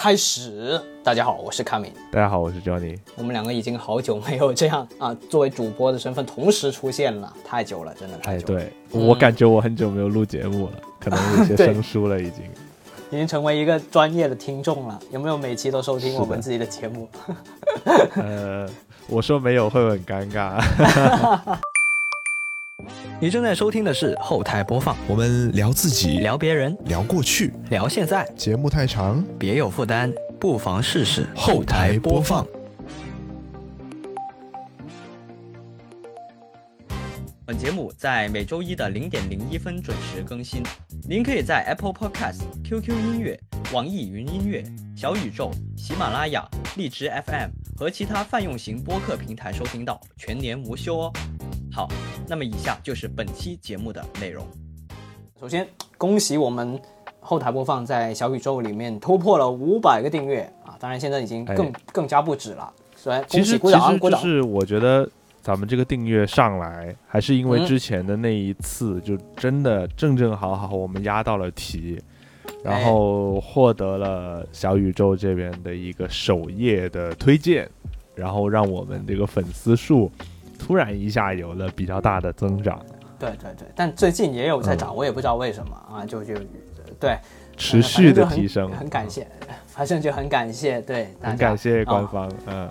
[0.00, 0.80] 开始。
[1.02, 1.92] 大家好，我是卡米。
[2.12, 2.96] 大家好，我是 Johnny。
[3.16, 8.54] 我们两个已经好久没有这样啊，作为主播的身份同时出现了，太久了，真的太久。
[8.54, 8.60] 了。
[8.60, 12.44] 对，我感觉我很久没有录节目了，可能有些 生疏了，已经。
[13.10, 15.00] 已经成为一个专业的听众了。
[15.10, 17.08] 有没有每期都收听我们自己的节目？
[18.14, 18.70] 呃，
[19.08, 20.62] 我说没有会很尴尬。
[23.20, 28.24] 你正在收听的是后台播放，我们聊自己，聊别人，聊过去，聊现在。
[28.36, 32.46] 节目太长，别有负担，不妨试试后台播放。
[37.44, 40.62] 本节目在每周一的零点零一分准时更新。
[41.08, 43.36] 您可以在 Apple Podcast、QQ 音乐、
[43.72, 44.62] 网易云音乐、
[44.96, 51.12] 小宇宙、喜马拉雅、荔枝 FM 和其他泛用型播客平台收听到，全年无休哦。
[51.78, 51.88] 好，
[52.26, 54.44] 那么以下就是本期节目的内容。
[55.38, 55.64] 首先，
[55.96, 56.76] 恭喜我们
[57.20, 60.74] 后台播放在小宇宙里面突破了五百个订阅啊！
[60.80, 62.68] 当然，现在已经更更加不止了。
[62.96, 64.20] 所以，其实鼓掌，鼓掌。
[64.20, 65.08] 就是我觉得
[65.40, 72.02] 咱们这个订阅上来，还是因为之前的那一次，就真的正正好好我们压到了题，
[72.64, 77.70] 然后获得了小宇宙这边的一个首页的推荐，
[78.16, 80.10] 然后让我们这个粉丝数。
[80.58, 82.84] 突然一下有了比较大的增长，
[83.18, 86.34] 对对对，但最近也有在涨，我也不知道为什么啊，就就
[86.98, 87.16] 对。
[87.60, 89.26] 持续的提升，很感谢，
[89.66, 92.70] 反正就很感谢，对，很感谢官方，嗯，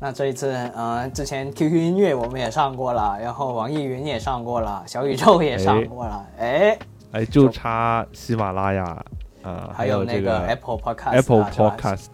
[0.00, 6.78] 那这一次，呃，之前 QQ 音乐我们也上过了，然后网易云也上过了，小宇宙也上过了，哎。
[7.12, 9.04] 哎，就差喜马拉雅，
[9.42, 12.06] 啊，还有那个 Apple Podcast，Apple Podcast，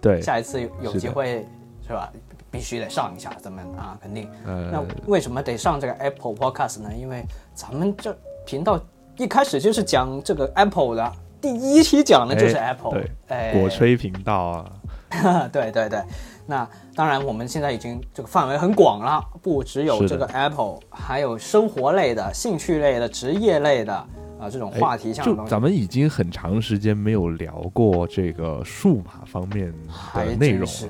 [0.00, 1.46] 对，下一次有机会
[1.86, 2.10] 是吧？
[2.52, 4.28] 必须得上一下，咱们啊，肯定。
[4.44, 6.90] 那为什么得上这个 Apple Podcast 呢？
[6.94, 8.78] 因为咱们这频道
[9.16, 12.92] 一开始就是讲这个 Apple 的，第一期讲的就是 Apple，
[13.26, 14.72] 对，果吹频道啊。
[15.52, 16.02] 对对对，
[16.46, 23.94] 那当然我们现在已经这个范围很广了，不只有这个 Apple，还有生活类的、兴趣类的、职业类的
[24.40, 25.12] 啊这种话题。
[25.12, 29.70] 像就咱们已经很长时间没有聊过这个数码方面
[30.14, 30.88] 的内容了。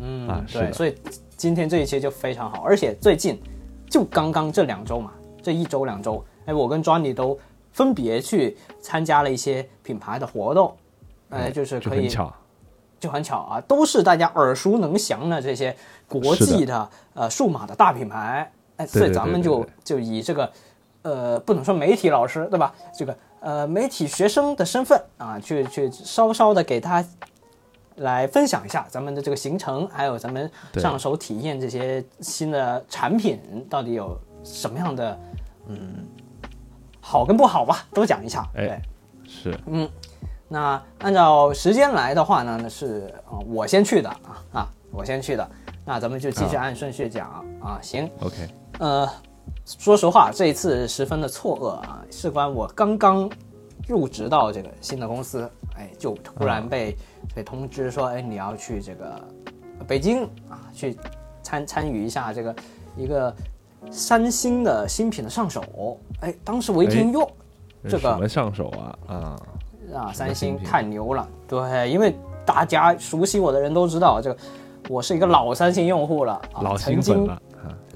[0.00, 0.94] 嗯，对，所以
[1.36, 3.40] 今天这一期就非常好，而且最近
[3.88, 7.38] 就刚刚这两周嘛，这一周两周，哎，我跟 Johnny 都
[7.72, 10.76] 分别去参加了一些品牌的活动，
[11.30, 12.08] 哎，就是可以，
[13.00, 15.74] 就很巧啊，都是大家耳熟能详的这些
[16.08, 20.52] 国际的呃数码的大品牌，哎，所以咱们就就以这个
[21.02, 27.04] 呃不能说媒体老师对吧，这个呃媒体学生的身份啊，去去稍稍的给他。
[27.98, 35.18] 来分享一下咱们的这个行程，还有咱们上手体验这些新的产品到底有什么样的，
[35.66, 36.06] 嗯，
[37.00, 38.46] 好跟不好吧，都讲一下。
[38.54, 38.80] 对，
[39.26, 39.88] 是，嗯，
[40.48, 45.50] 那按照时间来的话呢，那是啊，我先去的啊啊，我先去的，
[45.84, 48.48] 那咱们就继续按顺序讲啊，行，OK，
[48.78, 49.08] 呃，
[49.66, 53.28] 说实话，这一次十分的错愕啊，事关我刚刚
[53.86, 56.96] 入职到这个新的公司，哎，就突然被。
[57.34, 59.20] 被通知说，哎，你要去这个
[59.86, 60.96] 北京啊，去
[61.42, 62.56] 参参与一下这个
[62.96, 63.32] 一个
[63.90, 66.00] 三星的新品的上手。
[66.20, 67.30] 哎，当时我一听，哟，
[67.84, 68.98] 这个什么上手啊？
[69.06, 69.40] 啊
[69.94, 71.28] 啊，三星太牛了。
[71.46, 74.40] 对，因为大家熟悉我的人都知道，这个
[74.88, 77.28] 我是一个老三星用户了，老曾经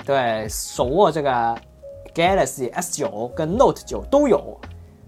[0.04, 1.30] 对，手握这个
[2.14, 4.60] Galaxy S 九跟 Note 九都有。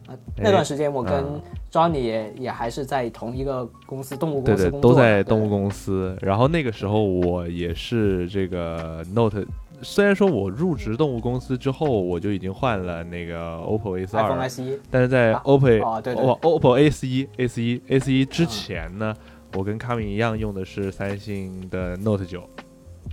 [0.07, 1.25] 啊，那段时间我跟
[1.73, 6.17] Johnny 也也还是在同一个公司动物公司工作，都在动物公司。
[6.21, 9.47] 然后那个时候我也是这个 Note，
[9.81, 14.51] 虽然说我入职动物公司之后，我就已经换了那个 OPPO A 二
[14.91, 19.15] 但是在 OPPO 啊对对，OPPO A 一 A 一 A 一之前呢，
[19.57, 22.43] 我跟卡米一样用的是三星的 Note 九。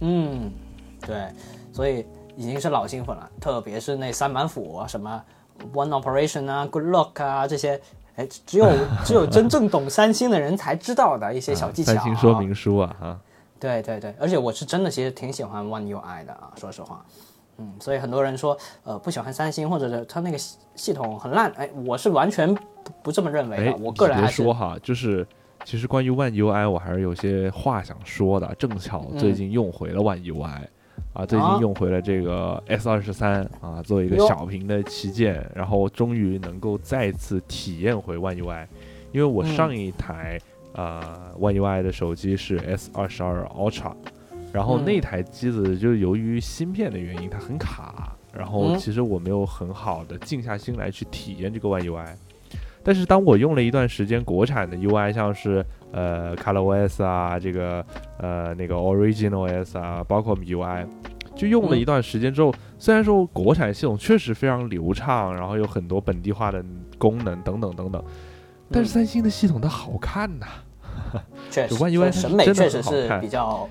[0.02, 0.52] 嗯，
[1.08, 1.28] 对，
[1.72, 5.24] 所以已经是老新粉了，特别是那三板斧什么。
[5.74, 7.80] One Operation 啊，Good Luck 啊，这些，
[8.16, 8.68] 哎，只有
[9.04, 11.94] 只有真正懂三星的人才知道的一些小技巧。
[11.94, 13.20] 三星说明书啊，哈。
[13.60, 17.06] 对对对，而且我是真的其实挺喜欢 One UI 的啊，说实话，
[17.58, 20.38] 嗯，所以很多人说，呃，不喜欢三星或者是它那个
[20.74, 22.62] 系统很烂，哎，我是完全不
[23.04, 23.76] 不这么认为的。
[23.78, 25.28] 我个人别说哈，就是
[25.64, 28.56] 其实关于 One UI，我还是有些话想说的。
[28.56, 30.62] 正巧最近用回了 One UI。
[31.14, 38.66] 啊，最近用回了这个 S 二十三啊，作为一个小屏的旗舰，然后终于能够再次体验回 One UI，
[39.12, 40.40] 因为我上一台
[40.74, 43.94] 啊 One UI 的手机是 S 二十二 Ultra，
[44.54, 52.08] 然后那台机子就由于芯片的原因它很卡，然后其实我没有很好的静下心来去体验这个 One UI，
[52.84, 57.86] 但是当我用了一段时间国产的 UI，像是呃 ColorOS 啊，这个
[58.18, 60.86] 呃那个 OriginalOS 啊，包括 MIUI，
[61.36, 66.64] 就用了一段时间之后，虽然说国产系统确实非常流畅，然后有很多本地化的
[66.98, 68.04] 功能等等等等，
[68.70, 70.46] 但是三星的系统它好看呐，
[71.50, 73.68] 确实，One UI 它审美真的确实是比较。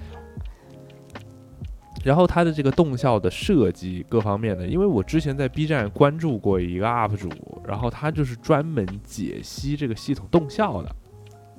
[2.02, 7.28] 然后它的这个动效的设计各方面的，因为我之前在 B 站关注过一个 UP 主，
[7.66, 10.96] 然后他就是专门解析这个系统动效的。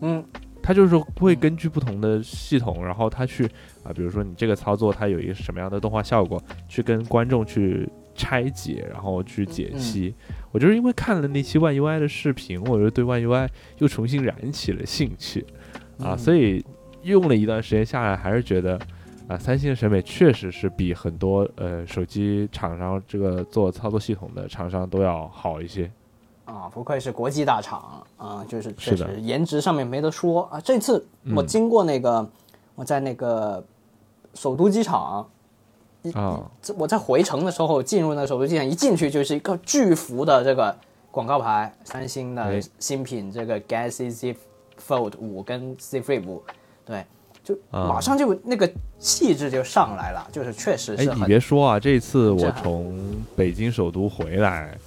[0.02, 0.26] 嗯
[0.62, 3.46] 他就是会根据不同的系统，然后他去
[3.84, 10.14] 啊，比如说你这个操作它有一个什么样的动画效果，去跟观众去拆解，然后去解析。
[10.52, 13.48] 我就是因为看了那期 One UI 的视频，我就对 One UI
[13.80, 15.46] 又重新燃起了兴趣
[15.98, 16.64] 啊，嗯所以
[17.04, 18.80] 用了一段时间下来，还是觉得
[19.28, 25.90] 啊，三星的审美确实是比很多呃手机厂商这个做操作系统的厂商都要好一些。
[26.52, 30.60] 啊，不愧是国际大厂啊，就是确实颜值上面没得说啊。
[30.60, 32.30] 这次我嗯经过那个，
[32.76, 33.64] 我在那个
[34.34, 35.26] 首都机场，
[36.14, 40.76] 啊，这我在回程的时候进入那个首都机场，一进去就是一个巨幅的这个
[41.10, 42.62] 广告牌，三星的哎。
[42.80, 44.36] 新品这个 Galaxy Z
[44.86, 46.44] Fold 五跟 Z Flip 五，
[46.84, 47.06] 对，
[47.44, 47.88] 就啊。
[47.88, 48.70] 马上就那个
[49.00, 53.00] 气质就上来了，就是确实哎，你别说啊，这次我从
[53.38, 54.78] 北京首都回来，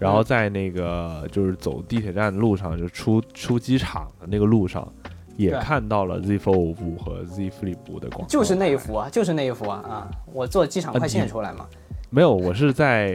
[0.00, 4.90] 然后在那个就是走地铁站的路上，就出出机场的那个路上，
[5.36, 8.26] 也看到了 Z Fold 五和 Z Flip 五的广告。
[8.26, 10.10] 就是那一幅啊，就是那一幅啊啊！
[10.32, 11.66] 我坐机场快线出来嘛，
[12.08, 13.12] 没有，我是在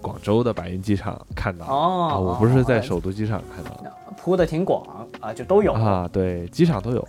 [0.00, 1.66] 广州的白云机场看到。
[1.66, 4.86] 哦啊我不是在哦首都机场看到的铺的挺广
[5.20, 5.72] 啊，就都有。
[5.72, 7.08] 啊，对，机场都有，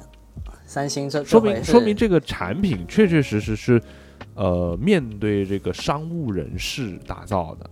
[0.65, 3.81] 三星这说明说明这个产品确确实实是，
[4.33, 7.69] 呃，面对这个商务人士打造的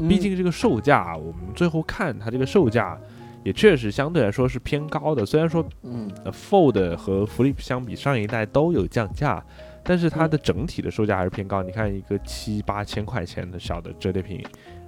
[0.00, 2.98] 毕竟这个售价，我们最后看它这个售价，
[3.44, 5.24] 也确实相对来说是偏高的。
[5.24, 9.44] 虽然说嗯呃 Fold 和 Flip 相比，上一代都有降价，
[9.82, 11.62] 但是它的整体的售价还是偏高。
[11.62, 14.44] 你看一个七八千块钱的小的折叠屏，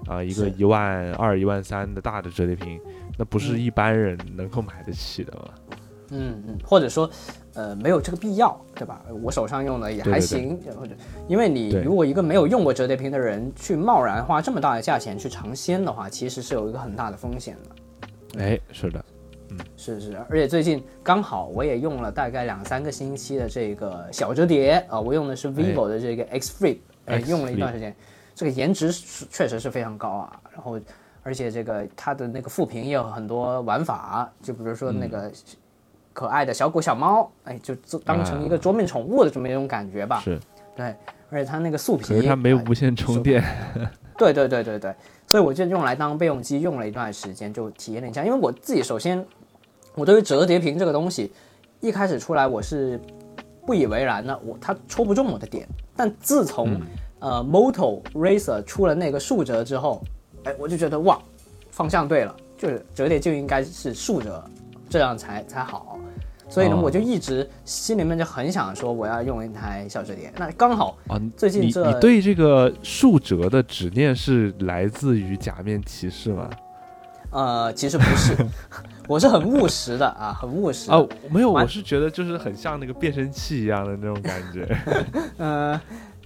[0.07, 2.81] 啊，一个一万二、一万三的大的折叠屏，
[3.17, 5.77] 那不是嗯一般人能够买得起的嘛？
[6.11, 7.09] 嗯嗯，或者说
[7.59, 9.03] 呃没有这个必要，对吧？
[9.21, 10.95] 我手上用的也还行，或者
[11.27, 18.41] 因为你如果一个没有用过折叠屏的人去贸然花这么大的价钱去尝鲜的话，其实是有一个很大的风险的。
[18.41, 19.05] 哎，是的，
[19.77, 27.93] 是是，而且最近刚好我也用了大概两三个星期的这个小折叠啊、我用的是 vivo 的这个 X Flip，哎用了一段时间，
[28.37, 30.41] 这个颜值确实是非常高啊。
[30.55, 30.79] 然后，
[31.25, 35.33] 而且这个它的那个副屏也有很多玩法，就比如说那个
[36.19, 40.19] 可爱的小狗小猫，哎，就做当成一个桌面宠物的这么一种感觉吧。
[40.19, 40.37] 是。
[40.75, 40.93] 对，
[41.31, 43.41] 而且它那个素可皮，是它没无线充电，
[44.19, 44.93] 对对对对对，
[45.29, 48.25] 所以我就用来当备用机用了一段时间，就体验了一下。
[48.25, 49.25] 因为我自己首先，
[49.95, 51.33] 我对于折叠屏这个东西，
[51.79, 53.01] 一开始出来我是
[53.65, 55.69] 不以为然的，我它戳不中我的点。
[55.95, 56.81] 但自从、嗯
[57.21, 60.03] 呃 Moto Racer 出了那个竖折之后，
[60.43, 61.17] 哎，我就觉得哇，
[61.71, 64.45] 方向对了，就是折叠就应该是竖折，
[64.91, 65.97] 这样才才好。
[66.49, 70.33] 所以呢，哦我就一直心里面就很想说，我要用一台小折叠。
[70.37, 76.49] 那刚好啊，最近这你你对这个竖折的执念是来自于假面骑士吗？
[77.31, 78.35] 呃，其实不是，
[79.07, 84.67] 我是很务实的啊，很务实哦啊，没有，我是觉得就是很像那个变声器一样的那种感觉。
[85.37, 85.79] 呃，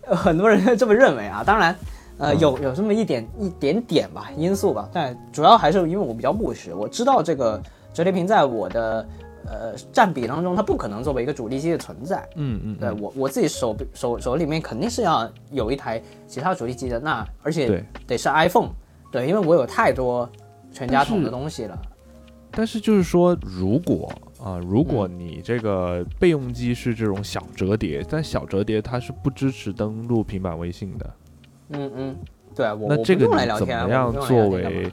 [0.06, 1.42] 很多人 这么认为啊。
[1.44, 1.76] 当然，
[2.18, 7.60] 呃，嗯有有这么一点一点点吧因素吧，但主要还是因为我比较务实，我知道这个
[7.92, 9.04] 折叠屏在我的
[9.46, 12.28] 呃占比当中，它不可能作为一个主力机的存在。
[12.36, 17.84] 嗯嗯，嗯对我我自己手手手里面肯定是要有一台其他主力机的，那而且对。
[18.06, 18.70] 得是 iPhone，
[19.10, 20.28] 对，因为我有太多
[20.72, 21.80] 全家桶的东西了。
[22.54, 31.14] 但是就是说，如果啊，如果嗯你这个备用机是这种小折叠，但小折叠它是不支持登录平板微信的，
[31.70, 32.16] 嗯嗯，
[32.54, 34.92] 对我那这个怎聊天啊，么样作为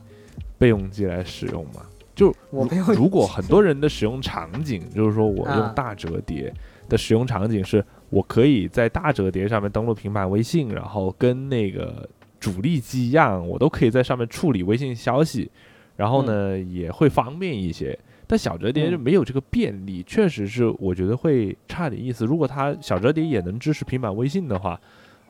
[0.58, 1.82] 备用机来使用嘛？
[2.20, 6.54] 就我如果很多人的使用场景，就是说我用啊大折叠
[6.90, 15.50] 的使用场景是，我可以在大折叠上面登录平板微信，然后跟那个主力机一样，我都可以在上面处理微信消息，
[15.96, 17.98] 然后呢、也会方便一些。
[18.28, 22.26] 但小折叠就嗯没有这个便利，确实是我觉得会差点意思。
[22.26, 24.78] 如果它小折叠也能支持平板微信的话，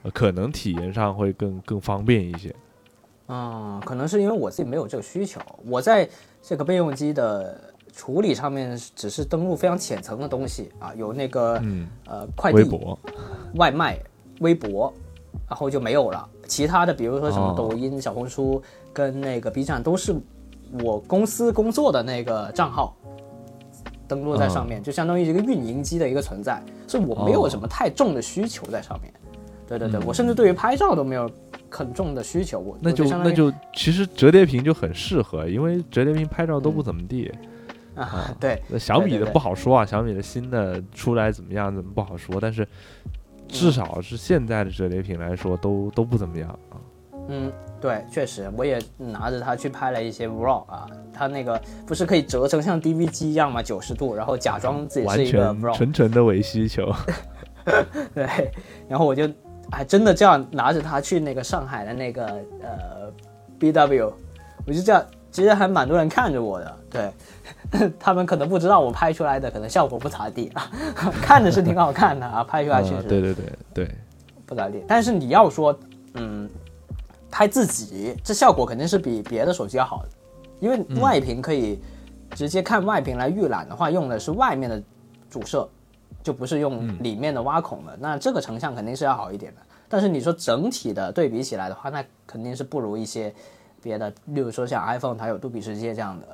[0.02, 2.52] 呃可能体验上会更更方便一些。
[3.28, 6.10] 嗯，可能是因为我自己没有这个需求，我在
[6.42, 7.60] 这个备用机的
[7.94, 12.64] 处理上面只是登录非常浅层的东西啊，有那个、嗯，呃快递、
[13.56, 14.00] 外卖、
[14.40, 14.94] 微博，
[15.48, 16.28] 然后就没有了。
[16.48, 20.16] 其他的，比如说什么哦抖音、小红书跟那个 B 站，都是
[20.84, 22.96] 我公司工作的那个账号
[24.08, 29.14] 登录在上面，就相当于一个运营机的一个存在，所以我没有什么太重的需求在上面。
[29.70, 31.30] 对对对，我甚至对于拍照都没有
[31.70, 32.60] 很重的需求。
[32.60, 37.32] 我那就那就其实折叠屏就很适合，因为折叠屏拍照都不怎么地。
[37.96, 42.66] 啊，对，那小米的不好说啊，小米的新的出来怎么样，怎么不好说，但是
[43.48, 46.80] 至少是现在的折叠屏来说，都都不怎么样啊。
[47.28, 56.92] 嗯，对，确实，我也拿着它去拍了一些 vlog 啊，它那个不是可以折成像 DV 机一样嘛，九十度，然后假装自己是一个 vlog，纯纯的伪需求。
[58.16, 58.52] 对，
[58.88, 59.30] 然后我就
[59.72, 62.26] 还真的这样拿着它去那个上海的那个
[62.62, 63.12] 呃
[63.60, 64.12] BW，
[64.66, 67.12] 我就这样，其实还蛮多人看着我的，对。
[68.00, 70.72] 他们可能不知道我拍出来的可能效果不咋地啊，
[71.22, 73.92] 看着是挺好看的啊，拍出来确实对对对对
[74.46, 74.84] 不咋地。
[74.88, 75.78] 但是你要说
[76.14, 76.50] 嗯
[77.30, 80.10] 拍自己，这效果肯定是比别的手机要好的，
[80.60, 81.80] 因为外屏可以
[82.32, 84.82] 直接看外屏来预览的话，用的是外面的
[85.30, 85.68] 主摄，
[86.24, 89.62] 就不是用里面的挖孔的，那这个成像肯定是要好一点的。
[89.88, 93.34] 但是你说整体的对比起来的话，那肯定是不如一些
[93.82, 96.28] 别的，例如说像 iPhone 它有杜比世界这样的。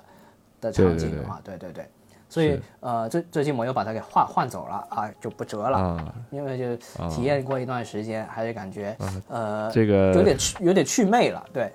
[0.61, 1.85] 的场景的话，对对对，
[2.27, 6.75] 所以呃，最最近我又把它给换换走了啊，就不折了，因为就
[7.09, 11.71] 体验过一段时间，还是感觉呃，这个有点去有点去魅了，对。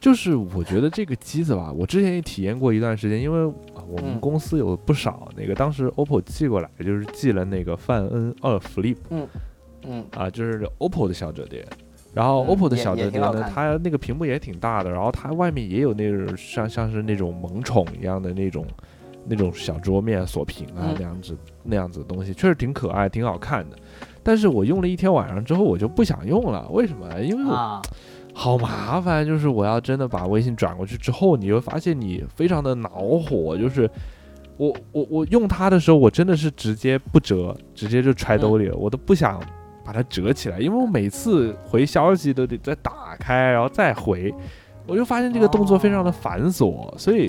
[0.00, 3.52] 就是我觉得这个机子吧，我之前也体验过一段时间，因为
[3.88, 9.28] 我们公司有不少那个当时 OPPO 寄过来，就是寄了那个范恩二 Flip，嗯
[9.86, 11.66] 嗯啊，就是 OPPO 的小折叠。
[12.14, 18.66] 然后 OPPO 的小折叠呢，它那个屏幕也挺大的，然后它外面也有那种像像是那种萌宠一样的那种
[19.26, 23.76] 那种小桌面锁屏啊那样子那样子的东西，确实挺可爱，挺好看的。
[24.22, 26.68] 但是我用了一天晚上之后，我就不想用了。
[26.68, 27.18] 为什么？
[27.20, 27.82] 因为我
[28.32, 33.56] 好麻烦，就是我要真的把微信转过去之后，你会发现你非常的恼火。
[33.56, 33.88] 就是
[34.56, 39.40] 我我我用它的时候，我真的是直接不折，直接就揣兜里了，我都不想。
[39.84, 44.32] 把它折起来，因为我每次回消息都得再打开，然后再回，
[44.86, 47.26] 我就发现这个动作非常的繁琐，所以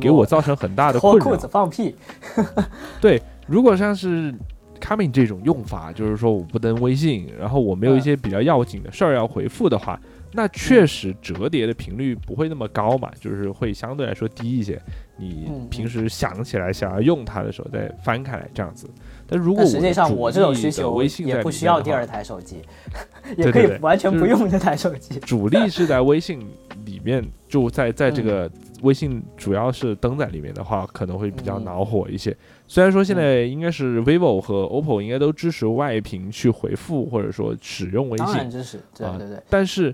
[0.00, 1.20] 给我造成很大的困扰。
[1.20, 1.94] 脱裤子放屁。
[3.00, 4.34] 对，如果像是
[4.80, 10.00] coming 这种用法，就是说我不登微信，然后我没有一些比较要紧的事儿要回复的话，
[10.38, 14.80] 那确实折叠的频率不会那么高嘛，就是会相对来说低一些。
[15.16, 18.88] 你平时想起来想要用它的时候再翻开来这样子。
[19.26, 22.62] 但如果实际上我这种需求也不需要第二台手机
[23.36, 25.18] 也可以完全不用这台手机。
[25.18, 26.38] 主力是在微信
[26.86, 28.48] 里面，就在在这个
[28.82, 32.34] 微信主要是登在里面的话，可能会比较恼火一些。
[32.68, 39.42] 虽然说现在应该是 vivo 和 oppo 应该都支持外屏去回复或者说使用微信，当然支持，对对对。
[39.50, 39.92] 但是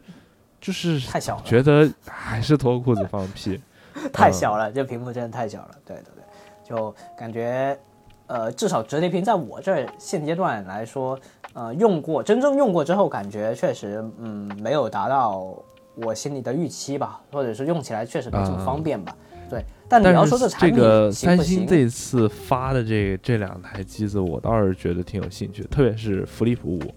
[0.64, 3.60] 就是太小了，觉得还是脱裤子放屁，
[4.12, 5.70] 太小了，这屏幕真的太小了。
[5.84, 7.78] 对对对，就感觉。
[8.26, 11.20] 呃，至少折叠屏在我这儿现阶段来说，
[11.52, 15.54] 呃，用过真正用过之后，感觉确实，嗯，没有达到
[15.94, 19.14] 我心里的预期吧，或者是用起来确实没这么方便吧。
[19.50, 26.94] 对，但你要说这产品这三星这次发的这这两台机子，我倒是觉得挺有兴趣，特别是福利普五，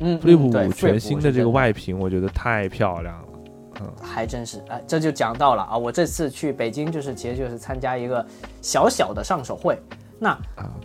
[0.00, 3.28] 嗯，福利普五全新的这个外屏，我觉得太漂亮了，
[3.80, 8.24] 嗯，还真是，哎，这就讲到了啊，我这次去北京，就是其实就是参加一个
[8.60, 9.78] 小小的上手会。
[10.18, 10.38] 那，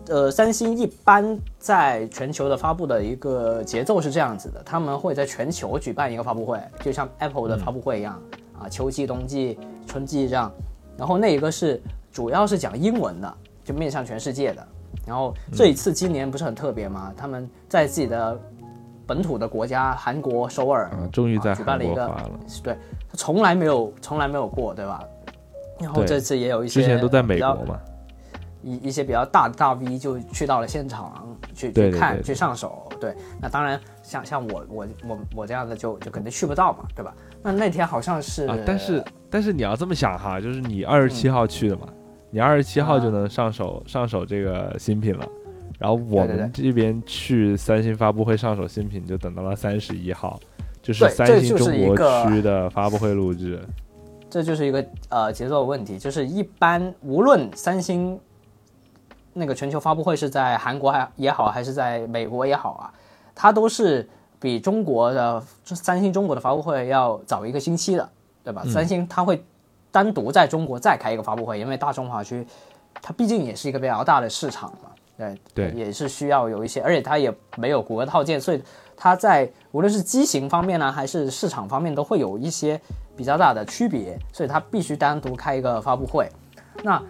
[0.07, 8.19] 呃，三星一般在全球的发布的一个节奏是这样子的，他们会在全球举办一个发布会，就像 Apple 的发布会一样，
[8.59, 10.51] 啊，秋季、冬季、春季这样。
[10.97, 11.79] 然后那一个是
[12.11, 14.67] 主要是讲英文的，就面向全世界的。
[15.05, 17.13] 然后这一次今年不是很特别吗？
[17.15, 18.41] 他们在自己的
[19.07, 22.13] 本土的国家韩国首尔，终于在举办了一个，
[22.61, 22.77] 对，
[23.09, 25.01] 他从来没有从来没有过，对吧？
[25.79, 27.79] 然后这次也有一些之前都在美国嘛。
[28.63, 37.13] 一一些比较大的大 V 就去到了现场去去看去上手，对，那当然像像我我我我这样的就就肯定去不到嘛，对吧？
[37.43, 41.87] 那那天好像是，但是但是你要这么想哈，就是你二十七号去的嘛，
[42.31, 45.25] 你二十七号就能上手上手这个新品了，
[45.77, 50.39] 然后我们这边去三星发布会上手新品就等到了三十一号，
[50.81, 53.59] 就是三星中国区的发布会录制，
[54.29, 58.19] 这就是一个呃节奏问题，就是一般无论三星。
[59.39, 62.91] 那个全球发布会是在韩国还也好，还是在美国也好啊，
[63.35, 68.09] 它都是比中国的三星中国的发布会要早一个星期的，
[68.43, 68.63] 对吧？
[68.65, 69.43] 三星它会
[69.91, 72.43] 单独在中国再开一个发布会，因为大中华区
[72.99, 78.61] 它毕竟也是一个比较大的市场嘛，对对也是需要有一些，而且它也没有谷歌套件，所以
[78.95, 82.79] 它在无论是机型方面呢，还是市场方面都会有一些
[83.15, 86.29] 比较大的区别，所以它必须单独开一个发布会。
[86.83, 87.01] 那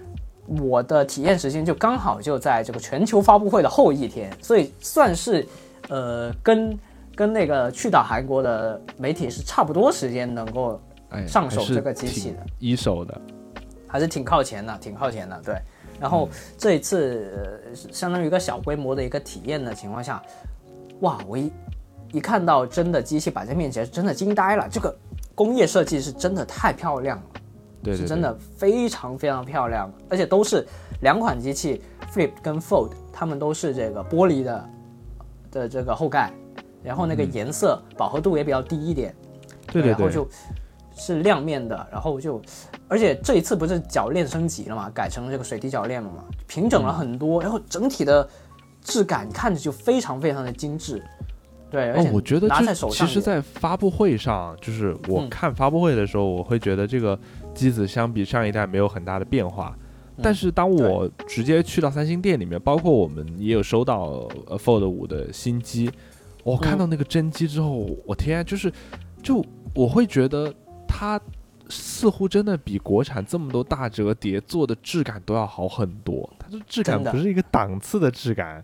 [0.61, 5.45] 我的体验时间就刚好就在这个全球发布会的后一天，所以算是
[5.89, 6.79] 呃跟
[7.13, 13.19] 跟那个去到韩国的媒体是差不多时间能够哎，上手这个机器挺的一手的，
[13.85, 15.55] 还是挺靠前的，挺靠前的，对。
[15.99, 20.21] 然后这一次、呃、相当于一个小规模的一个体验的情况下，
[21.01, 21.51] 哇，我一
[22.13, 24.67] 一看到真的机器摆在面前，真的惊呆了。
[24.69, 24.95] 这个
[25.35, 27.23] 工业设计是真的太漂亮了，
[27.83, 30.65] 对对对，是真的非常非常漂亮，而且都是
[31.01, 31.81] 两款机器
[32.13, 34.69] ，Flip 跟 Fold，它们都是这个玻璃的
[35.51, 36.31] 的这个后盖，
[36.83, 39.15] 然后那个颜色饱和度也比较低一点，
[39.67, 40.27] 对对对，然后就
[40.97, 42.41] 是亮面的，然后就，
[42.87, 48.27] 而且这一次不是铰链升级了嘛，改成这个水滴铰链了嘛，平整了很多，然后整体的
[48.81, 51.01] 质感看着就非常非常的精致，
[51.69, 57.17] 对，而且，哦我觉得拿在手上也其实，在发布会上，就是我嗯看发布会的时候，我会觉得这个
[57.53, 59.77] 机子相比上一代没有很大的变化。
[60.15, 60.21] 嗯。
[60.23, 65.91] 但是当我直接去到三星店里面，包括我们也有收到呃 Fold 五的新机，
[66.43, 68.71] 我看到那个真机之后，我天啊，就是
[69.21, 70.53] 就我会觉得
[70.97, 71.21] 它
[71.69, 76.27] 似乎真的比国产这么多大折叠做的质感都要好很多。
[76.39, 78.63] 它的质感不是一个档次的质感。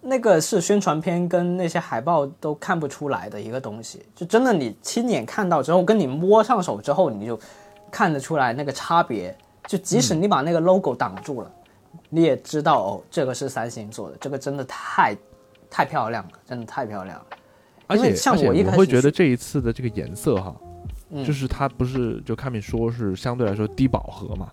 [0.00, 7.38] 那个是宣传片跟那些海报都看不出来的一个东西，就真的你亲眼看到之后，跟你摸上手之后，你就
[7.90, 9.36] 看得出来那个差别。
[9.66, 11.52] 就即使你把那个 logo 挡住了，
[12.08, 15.14] 你也知道哦，这个是三星做的，这个真的太
[15.68, 17.26] 太漂亮了，真的太漂亮了。
[17.86, 20.56] 而且像我一开始会觉得这一次的这个颜色哈，
[21.10, 21.24] 嗯。
[21.24, 24.48] 就是它不是就看米说是相对来说低饱和嘛，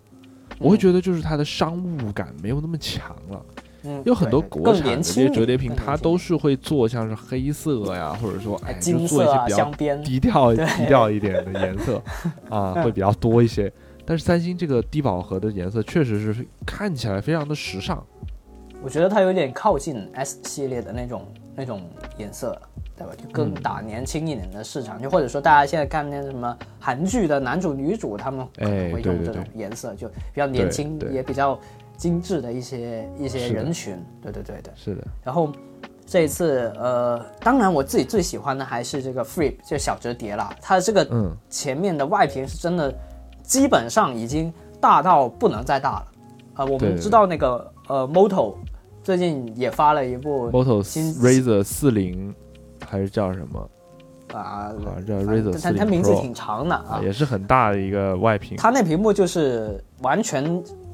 [0.60, 3.46] 我会觉得就是它的商务感没有那么强了。
[3.88, 12.02] 嗯，有很多国产的这些折叠屏，它都是会做像是黑色呀，或者说哎就做一些比较，低调低调一点的颜色
[12.50, 13.72] 啊，会比较多一些。
[14.04, 18.04] 但是三星这个低饱和的颜色确实是看起来非常的时尚。
[18.82, 21.82] 我觉得它有点靠近 S 系列的那种那种
[22.18, 22.60] 颜色，
[22.98, 23.14] 对吧？
[23.16, 31.58] 就更嗯打年轻一点的市场，就或者说大家现在看那什么韩剧的男主女主，他们可能会用这种颜色，就比较年轻，也比较
[31.98, 33.98] 精致的一些一些人群。
[34.22, 34.74] 对对对对。
[34.76, 35.52] 是的，然后
[36.06, 40.56] 这一次，呃，当然我自己最喜欢的还是这个 Flip，就小折叠啦。
[40.62, 42.94] 它这个嗯，前面的外屏是真的，
[43.42, 46.08] 基本上已经大到不能再大了。
[46.58, 48.56] 呃，我们知道那个呃 Moto
[49.06, 52.34] 最近也发了一部 Moto 新 Razr 四零
[52.84, 53.70] 还是叫什么？
[54.34, 57.00] 啊，好像叫 Razr 正它四零它名字挺长的啊。
[57.04, 58.58] 也是很大的一个外屏。
[58.58, 60.44] 它那屏幕就是完全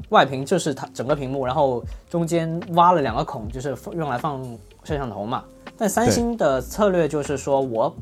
[0.09, 4.43] 外屏，就是它整个屏幕，然后中间挖了两个孔，就是用来放
[4.83, 5.45] 摄像头嘛。
[5.77, 7.95] 但三星的策略就是说我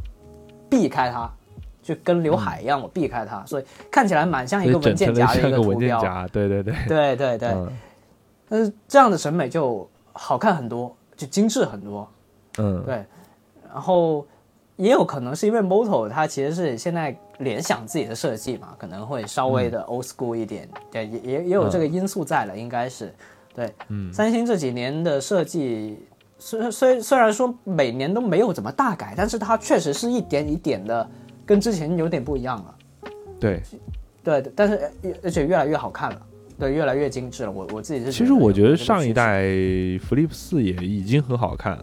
[0.71, 1.31] 避开它，
[1.83, 5.69] 就跟刘海一样，我避开它，所以看起来蛮像一个文件夹的一个图标。
[5.69, 7.67] 文件夹，对对对，对对对，嗯
[8.51, 9.87] 但是这样的审美就
[10.21, 12.07] 好看很多，就精致很多。
[12.57, 13.05] 嗯，对，
[13.71, 14.27] 然后
[14.75, 23.13] 也有可能是因为 Moto 它其实是现在联想自己的设计嘛，可能会稍微的 old school 一点，对，也也也有这个因素在了，应该是
[23.55, 23.73] 对。
[23.87, 26.05] 嗯，三星这几年的设计，
[26.37, 31.09] 虽虽虽然说每年都没有怎么大改，但是它确实是一点一点的
[31.45, 32.75] 跟之前有点不一样了。
[33.39, 33.61] 对。
[34.21, 36.21] 对，但是呃而且越来越好看了，
[36.59, 37.51] 对，越来越精致了。
[37.51, 41.79] 我我自己是其实我觉得上一代 Flip 四也已经很好看，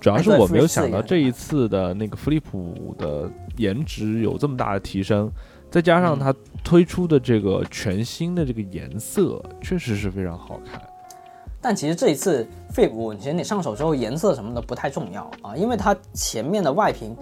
[0.00, 5.30] 主要是我没有想到这一次的那个 Flip 五的颜值有这么大的提升，
[5.70, 6.34] 再加上嗯它
[6.64, 10.80] 推出的这个全新的这个颜色，确实是非常好看。
[11.60, 17.16] 但其实这一次 Flip 五，其实你上手之后颜色什么的不太重要啊，因为它前面的外屏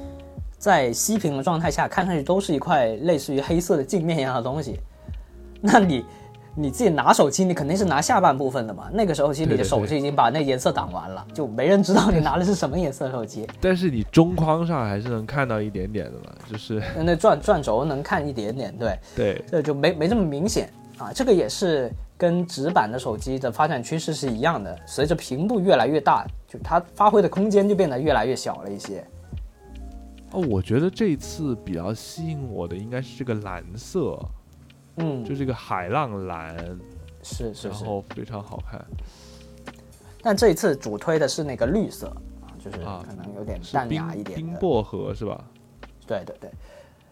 [0.59, 4.79] 在熄屏的状态下，看上去都是一块类似于黑色的镜面一样的东西。
[5.61, 6.05] 那你
[6.55, 8.91] 你自己拿手机，你肯定是拿下半部分的嘛。
[8.93, 13.47] 那个时候其实你的手就已经把那颜色挡完了，就没人知道你拿的是什么颜色手机。
[13.61, 21.11] 但是你中框上还是能看到一点点的嘛，就是 那转转轴能看一点点，对，对这就没没这么明显啊。
[21.15, 29.03] 这个也是跟直板的手机的发展趋势是一样的，随着屏幕越来越大，就它发挥的空间就变得越来越小了一些。
[30.33, 34.19] 哦，我觉得这一次比较吸引我的应该是这个蓝色，
[34.97, 36.79] 嗯，就这个海浪蓝，然
[37.23, 37.77] 是是然。
[37.79, 38.85] 后非常好看。
[40.23, 42.09] 但这一次主推的是那个绿色
[42.41, 44.47] 啊，就是啊可能有点淡雅一点的。
[44.47, 45.45] 冰薄荷是吧？
[46.07, 46.51] 对对对。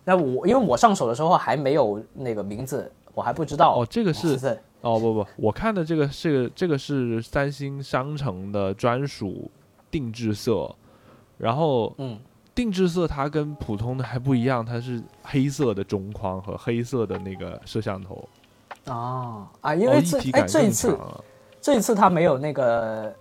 [0.04, 3.80] 那我因为我上手的时候还没有那个名字，我还不知道。
[3.80, 9.50] 哦，这个是是哦不不，我看的这个是这个是三星商城的专属
[9.90, 10.74] 定制色，
[11.36, 12.18] 然后嗯，
[12.60, 18.28] 定制色它跟普通的还不一样，它是黑色的中框和黑色的那个摄像头，
[18.84, 20.94] 哦啊，因哦为这哎这一次。
[21.62, 23.14] 这一次它没有那个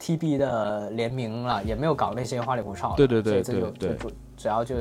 [0.00, 4.76] TB 的联名了，也没有搞那些花里胡哨的，对对对对对就主主要就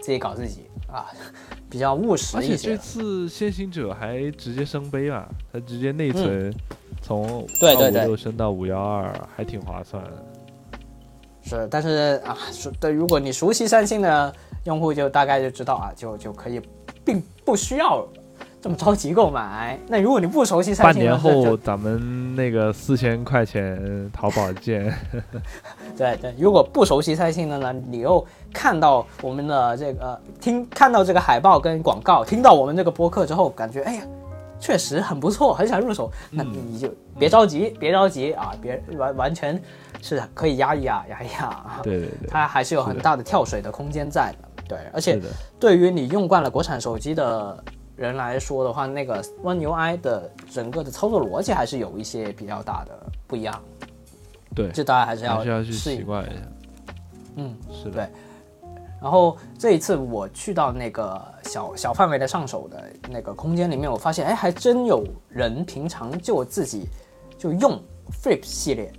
[0.00, 1.06] 自己搞自己啊，
[1.70, 2.76] 比较务实而且这。
[2.76, 6.52] 次先行者还直接升杯嘛，它直接内存
[7.00, 10.24] 从嗯对对对二五六升到五幺二，还挺划算的。
[11.42, 14.32] 是，但是啊，熟对，如果你熟悉三星的
[14.64, 16.60] 用户，就大概就知道啊，就就可以，
[17.04, 18.06] 并不需要
[18.60, 19.78] 这么着急购买。
[19.88, 24.94] 那如果你不熟悉三半星半，年后咱们那个四千块钱淘宝见，
[25.96, 34.02] 对对，如果不熟悉三星的呢，你又看到我们的这个听看到这个海报跟广告，听到我们这个播客之后，感觉哎呀，
[34.60, 39.60] 确实很不错，很想入手，那嗯你就别着急，别着急啊，别完完全
[40.02, 44.48] 是可以压一压压一压啊，对对对，它还是有很大的跳水的空间在的。
[44.68, 45.20] 对，而且，
[45.58, 47.64] 对于你用惯了国产手机的
[47.96, 52.96] 人来说的话，那个 One UI 的整个的操作逻辑还是有一些比较大的
[53.26, 53.60] 不一样，
[54.54, 55.72] 对，这大家还是还是要去。
[55.72, 56.42] 习惯一下。
[57.36, 57.92] 嗯，是的。
[57.92, 58.08] 对，
[59.00, 66.88] 然后这一次我去到那个小小范围的上手的那个空间里面，我发现，哎，还真有人平常就自己
[67.38, 67.80] 就用
[68.22, 68.92] Flip 系列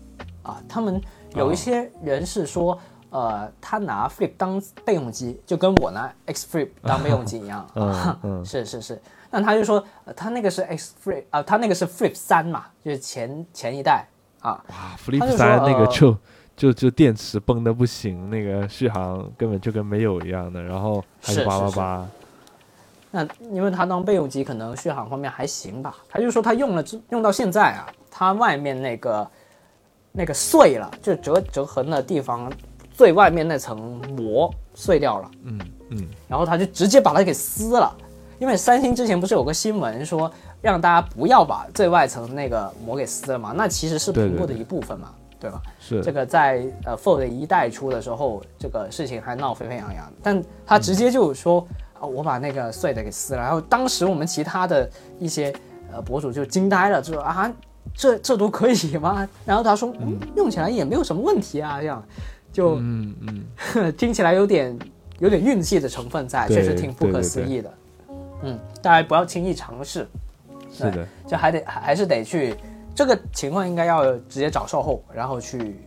[0.44, 1.02] 啊，他们
[1.36, 2.78] 有一些人是说。
[3.14, 7.68] 呃，他拿 Flip 当备用机，就跟我拿 X Flip 当备用机一样。
[7.76, 9.02] 嗯嗯 是是是。
[9.30, 14.08] 那他就说，呃他那个是 X Flip 啊、他那个是 Flip 三嘛，就是前前一代
[14.40, 14.64] 啊。
[14.70, 16.18] 哇，Flip 三那个呃
[16.62, 22.08] 就就就电池崩的不行，那个续航根本就跟没有一样的，然后还是八八八，
[23.10, 25.98] 那因为它当备用机，可能续航方面还行吧。
[26.08, 29.28] 他就说他用了之用到现在啊，它外面那个
[30.12, 32.52] 那个碎了，就折折痕的地方，
[32.94, 37.92] 最外面那层膜碎掉了，嗯嗯，然后他就直接把它给撕了。
[38.38, 43.52] 因为三星之前不是有个新闻说让大家不要把最外层那个膜给撕了嘛？
[43.56, 45.62] 那其实是屏幕的一部分嘛，对吧？
[45.80, 51.66] 是这个在呃 Fold 一代出的时候，这个事情还闹沸沸扬扬，但他直接就说
[52.00, 53.42] 啊、我把那个碎的给撕了。
[53.42, 55.54] 然后当时我们其他的一些
[55.92, 57.52] 呃博主就惊呆了，就说啊，
[57.94, 59.28] 这这都可以吗？
[59.46, 62.04] 然后他说，嗯，用起来也没有什么问题啊，这样
[62.52, 63.16] 就、嗯
[63.76, 64.78] 嗯，听起来有点
[65.20, 67.74] 有点运气的成分在，确实挺不可思议的。
[68.44, 70.08] 嗯，大家不要轻易尝试，
[70.72, 72.56] 是的，就还得还还是得去
[72.94, 75.80] 这个情况应该要直接找售后，然后去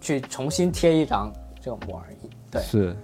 [0.00, 2.30] 去重新贴一张这个膜而已。
[2.50, 2.96] 对，是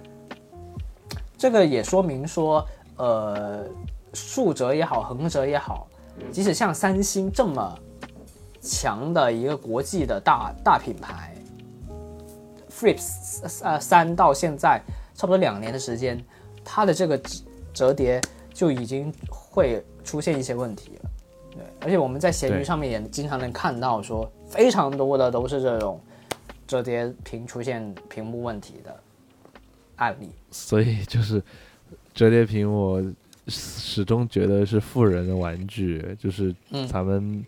[1.37, 3.65] 这个也说明说，呃，
[4.13, 5.87] 竖折也好，横折也好，
[6.31, 7.79] 即使像三星这么
[8.61, 11.35] 强的一个国际的大大品牌
[12.71, 14.81] ，Flips 呃三到现在
[15.13, 16.23] 差不多两年的时间，
[16.63, 17.41] 它的这个折
[17.73, 18.21] 折叠
[18.53, 21.02] 就已经会出现一些问题了。
[21.53, 25.99] 对，而且我们在闲鱼上面也经常能看到说，非常多的都是这种
[26.67, 28.95] 折叠屏出现屏幕问题的
[29.97, 30.29] 案例。
[30.51, 31.41] 所以就是
[32.13, 33.03] 折叠屏，我
[33.47, 37.45] 始终觉得是富人的玩具，就是嗯咱们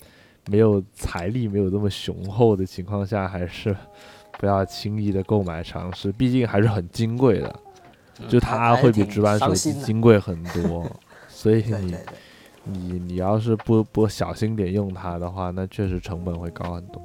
[0.47, 3.75] 没有财力没有这么雄厚的情况下，还是
[4.33, 7.59] 不要轻易的购买尝试，毕竟还是很金贵的，
[8.27, 10.85] 就它会比直板手机金贵很多，
[11.27, 12.03] 所以你对对对。
[12.65, 17.01] 你你要是不不小心点用它的话，那确实成本会高很多。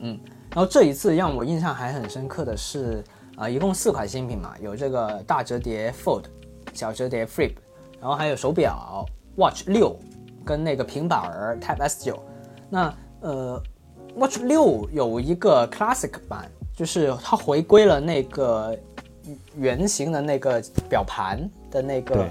[0.00, 0.18] 嗯
[0.50, 3.02] 然后这一次让我印象还很深刻的是，
[3.36, 6.26] 呃，一共四款新品嘛，有这个大折叠 Fold、
[6.72, 7.52] 小折叠 Flip，
[8.00, 9.04] 然后还有手表
[9.36, 9.98] Watch 六
[10.44, 12.22] 跟那个平板儿 Type S 九。
[12.70, 13.60] 那呃
[14.14, 18.78] ，Watch 六有一个 Classic 版，就是它回归了那个
[19.56, 22.30] 圆形的那个表盘的那个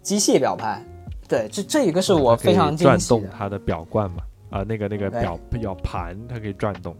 [0.00, 0.84] 机械表盘。
[1.28, 3.20] 对，这这一个是我非常惊转喜的。
[3.20, 6.96] 动它的表冠嘛，啊，那个那个表表盘它可以转动。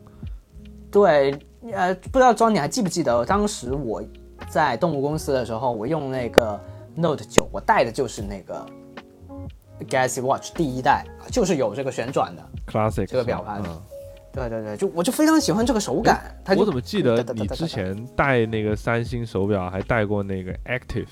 [0.91, 1.35] 对，
[1.73, 4.03] 呃，不知道庄你还记不记得，当时我
[4.49, 6.61] 在动物公司的时候，我用那个
[6.95, 8.67] Note 九，我带的就是那个
[9.89, 12.43] Galaxy Watch 第一代，就是有这个旋转的。
[12.67, 13.83] Classic 这个表盘嗯
[14.31, 16.37] 对对对，就我就非常喜欢这个手感。
[16.57, 21.09] 我怎么记得你之前戴那个三星手表还戴过那个 Active？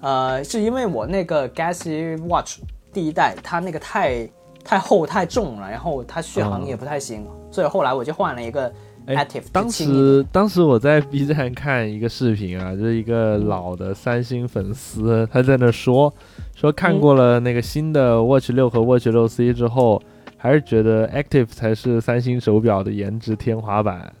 [0.00, 2.58] 呃，是因为我那个 Galaxy Watch
[2.92, 4.28] 第一代，它那个太
[4.64, 8.72] 太厚太重了，然后它续航嗯也不太行，所以后来我就换了一个
[9.06, 16.12] Active 当时当时我在 B 站看一个视频啊，就是一个老的三星粉丝，他在那说
[16.54, 20.02] 说看过了那个新的 Watch 六和 Watch 六 C 之后，
[20.36, 24.12] 还是觉得 Active 才是三星手表的颜值天花板。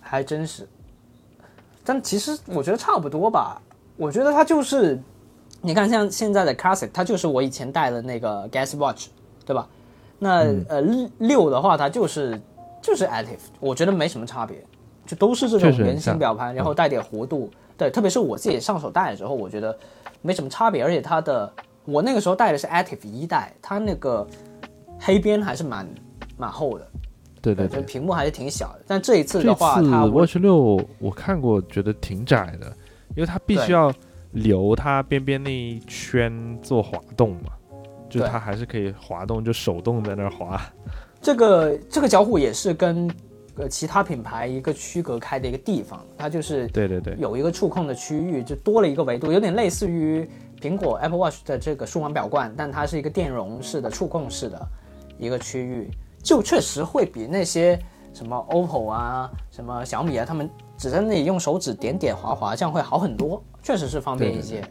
[0.00, 0.68] 还真是，
[1.84, 3.60] 但其实我觉得差不多吧。
[3.96, 5.00] 我觉得它就是，
[5.60, 9.08] 你看像现在的 Classic，它就是我以前戴的那个 Gas Watch，
[9.44, 9.68] 对吧？
[10.18, 10.80] 那呃
[11.18, 12.40] 六的话，它就是
[12.80, 14.62] 就是 Active，我觉得没什么差别，
[15.06, 17.50] 就都是这种圆形表盘，然后带点弧度。
[17.76, 19.76] 对，特别是我自己上手戴的时候，我觉得
[20.22, 20.82] 没什么差别。
[20.82, 21.52] 而且它的，
[21.84, 24.26] 我那个时候戴的是 Active 一代，它那个
[24.98, 25.86] 黑边还是蛮
[26.38, 26.86] 蛮厚的。
[27.42, 28.80] 对对对，屏幕还是挺小的。
[28.86, 32.72] 但这一次的话，它 Watch 六我看过，觉得挺窄的，
[33.16, 33.92] 因为它必须要
[34.30, 37.50] 留它边边那一圈做滑动嘛。
[38.08, 40.62] 就它还是可以滑动，就手动在那儿滑。
[41.20, 43.10] 这个这个交互也是跟
[43.56, 50.26] 呃其他品牌一个区隔开的一个地方，它就是对对对，有一个触控的区域，就多了一个维度，有点类似于
[50.60, 54.68] 苹果 Apple Watch 的这个数码表冠，但它是一个电容式的触控式的
[55.18, 55.90] 一个区域，
[56.22, 57.76] 就确实会比那些
[58.14, 64.62] 什么 OPPO 啊、什么小米啊，他们只在那里用手指点点滑滑，这样会好很多，确实是方便一些。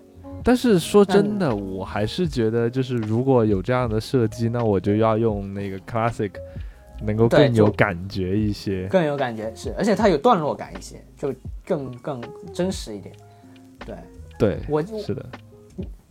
[0.43, 6.31] 但是说真的，我还是觉得，就是如果有这样的设计，那我就要用那个 Classic，
[7.03, 11.33] 能够更有感觉一些，更有感觉是，而且它有段落感一些，就
[11.65, 12.21] 更更
[12.53, 13.15] 真实一点。
[13.85, 13.95] 对。
[14.37, 15.25] 对，我是的，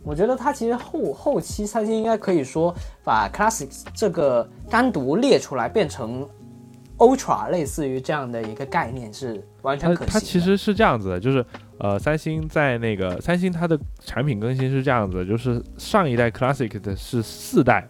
[0.03, 6.27] 我觉得它其实后后期三星应该可以说把 Classic 这个单独列出来，变成
[6.97, 10.13] Ultra，类似于这样的一个概念是完全可行。
[10.13, 11.45] 它其实是这样子的，就是。
[11.77, 17.85] 呃，三星在那个三星它的产品更新是这样子，就是上一代 Classic 的是四代，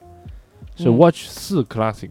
[0.75, 2.09] 是 Watch 四 Classic，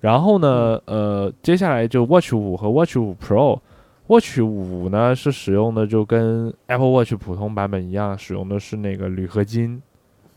[0.00, 9.80] 然后呢，呃，接下来就 Watch 五和 Watch 五 Pro，Watch 五呢是使用的就跟 Apple Watch 普通版本一样，使用的是那个铝合金，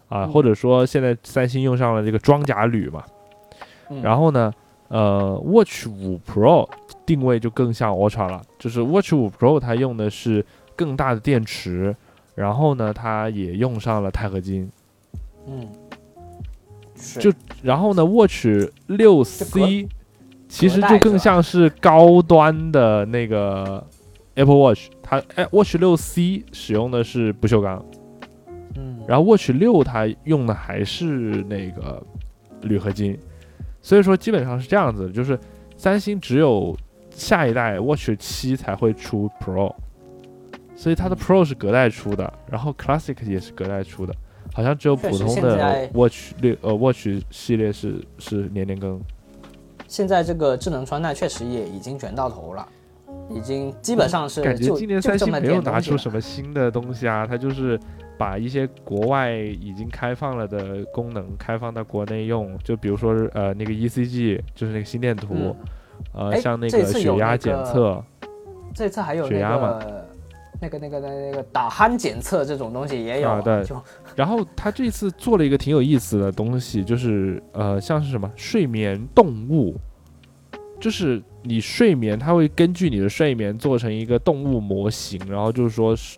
[0.10, 3.04] 啊，或者说现在三星用上了这个装甲铝嘛，
[4.04, 4.54] 然后呢，
[4.90, 6.70] 呃，Watch 五 Pro
[7.06, 10.46] 定位就更像 Ultra 了，就是 Watch 五 Pro 它用的是。
[10.78, 11.96] 更大的电池，
[12.36, 14.70] 然后呢，它也用上了钛合金。
[15.48, 15.68] 嗯，
[17.20, 18.46] 就然后呢，Watch
[18.86, 19.90] 六 C
[20.48, 23.84] 其实就更像是高端的那个
[24.36, 27.84] Apple Watch，它哎，Watch 六 C 使用的是不锈钢。
[28.76, 32.06] 嗯，然后 Watch 六它用的还是那个
[32.62, 33.18] 铝合金，
[33.88, 35.40] 所以说基本上是这样子，就是
[35.78, 36.76] 三星只有
[37.10, 39.74] 下一代 Watch 七才会出 Pro。
[40.76, 44.14] 所以它的 Pro 是隔代出的，然后 Classic 也是隔代出的，
[44.54, 49.00] 好像只有普通的 Watch 六呃 Watch 系列是是年年更。
[49.88, 52.68] 现在这个智能穿戴确实也已经卷到头了，
[53.30, 57.80] 已经基本上是感觉今年三星没有拿出什么新的东西啊，它就是
[58.18, 65.56] 把一些国外已经开放了的功能开放到国内用，就比如说呃那个 ECG 就是那个心电图，
[66.14, 68.04] 呃像那个血压检测，
[68.74, 69.80] 这次还有血压嘛。
[70.60, 73.64] 那个、那个、那、那个打鼾检测这种东西也有，对。
[74.18, 79.76] 然后他这次做了一个挺有意思的东西，就是呃，像是什么睡眠动物，
[80.80, 86.18] 就是你睡眠，它会根据你的睡眠做成一个动物模型，然后就是说是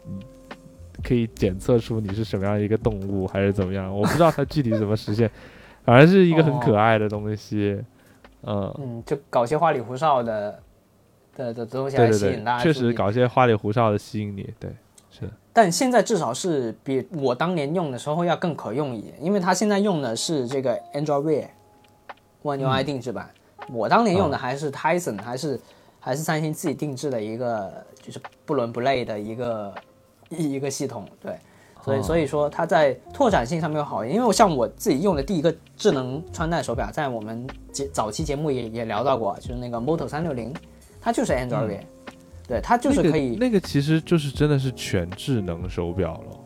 [1.03, 3.93] 可以检测出你是什么样一个动物，还是怎么样？
[3.95, 5.29] 我不知道它具体怎么实现，
[5.85, 7.81] 反正是一个很可爱的东西。
[8.43, 10.59] 嗯嗯，就搞些花里胡哨的。
[11.35, 14.69] 的的东西来吸引大家，确实搞些花里胡哨的吸引你，对，
[15.09, 15.21] 是。
[15.53, 21.47] 但现在至少是比我当年用的时候要更可用一点，因为它现在用的是这个 Android Wear
[22.43, 23.29] One UI 定制版，
[23.71, 25.57] 我当年用的还是 Tyson，还是
[26.01, 29.73] 还是三星自己定制的一个，就是不伦不类的一个
[30.29, 31.35] 一一个系统，对。
[31.81, 40.53] 所以所以说它在拓展性上面好一点，因为我像我自己用的第一个智能穿戴手表，在我们节早期节目也也聊到过，就是那个 Moto 三六零。
[41.01, 41.79] 它就是 Android，
[42.45, 43.37] 对，它就是可以。
[43.37, 46.37] 那个其实就是真的是全智能手表了。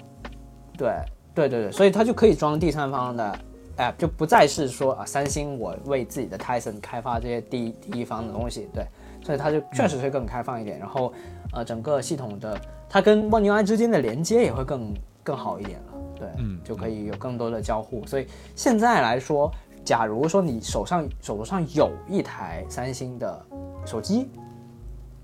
[0.77, 0.93] 对，
[1.33, 3.39] 对对对，所以它就可以装第三方的
[3.77, 8.85] App，就不再是说啊，三星我为自己的 Tyson 开发这些第第一方的东西，对，
[9.23, 10.77] 所以它就确实是更开放一点。
[10.77, 11.11] 然后，
[11.51, 12.55] 呃，整个系统的
[12.93, 18.05] 它跟 One UI 之间的连接也会更更好一点了，对，嗯，就可以有更多的交互。
[18.05, 19.51] 所以现在来说，
[19.83, 23.45] 假如说你手上手头上有一台三星的
[23.83, 24.29] 手机。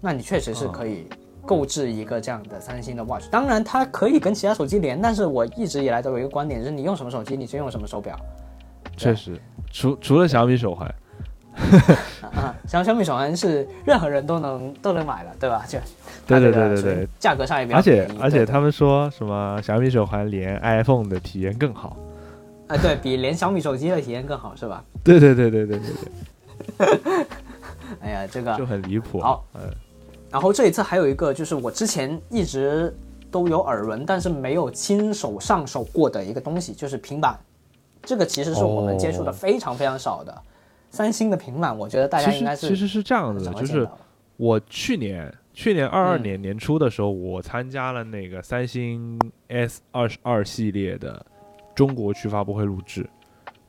[0.02, 1.08] 那你确实是可以
[1.46, 8.18] 购置一个这样的三星的 watch，当然它可以跟其他手机连，但是我一直以来都有一个观点，就是你用什么手机，你就用什么手表。
[8.98, 10.90] 确实，除除了小米手环，
[12.34, 15.66] 啊， 小小米手环是任何人都能都能买的，对吧？
[15.68, 15.78] 就
[16.28, 21.98] 对对对对对价格上也比较而且而且对他们说什么小米手环连 iPhone 的体验更好。
[22.68, 24.84] 啊，对比连小米手机的体验更好，是吧？
[25.04, 27.26] 对对对对对对
[28.02, 29.20] 哎呀，这个，就很离谱。
[29.20, 29.62] 好，嗯，
[30.30, 32.96] 然后这一次还有一个，就是我之前一直
[33.32, 37.36] 都有耳闻，但是没有亲手上手过的一个东西，就是平板。
[38.04, 40.42] 这个其实是我们接触的哦非常非常少的。
[40.90, 43.88] 三星的平板，我觉得大家应该是实其实是这样子的，就是
[44.38, 51.26] 我去年去年二二嗯年年初的时候，我参加了那个三星 S 二十二系列的
[51.76, 53.08] 中国区发布会录制，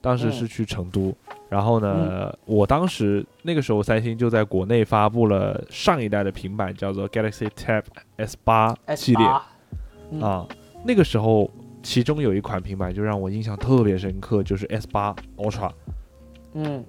[0.00, 1.14] 当时嗯是去成都。
[1.48, 7.82] 然后呢，我当时那个时候三星就在国内发布了上一代的平板，叫做 Galaxy Tab
[8.18, 9.26] S 八系列
[10.20, 10.46] 啊。
[10.84, 11.50] 那个时候，
[11.82, 15.72] 其中有一款平板就让我印象特别深刻，就是 S 八 Ultra。
[16.54, 16.84] 嗯，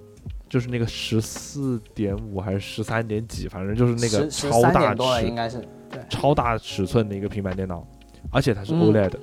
[0.52, 7.82] 就是那个十四点五还是十三点几，反正就是那个超大尺应该是对超大尺寸的一个平板电脑，
[8.30, 9.14] 而且它是嗯 OLED，、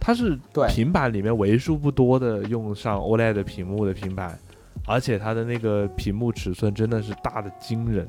[0.00, 4.38] 它是对平板里面为数不多的用上 OLED 屏幕的平板，
[4.86, 8.08] 而且它的那个屏幕尺寸真的是大的惊人。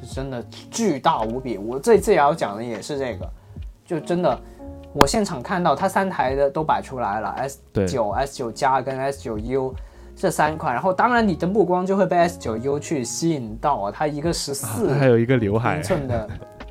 [0.00, 1.58] 是真的巨大无比。
[1.58, 3.30] 我这次也要讲的也是这个，
[3.84, 4.40] 就真的，
[4.94, 9.74] 我现场看到它三台的都摆出来了，S 对，九、S 九加跟 S 九 U
[10.14, 16.30] 这三款，然后当然你的目光就会被 S 九 U 去吸引到啊，它一个十四它还有一个刘海英，寸的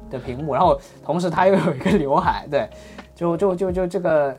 [0.09, 2.69] 的屏幕，然后同时它又有一个刘海，对，
[3.15, 4.37] 就就就就这个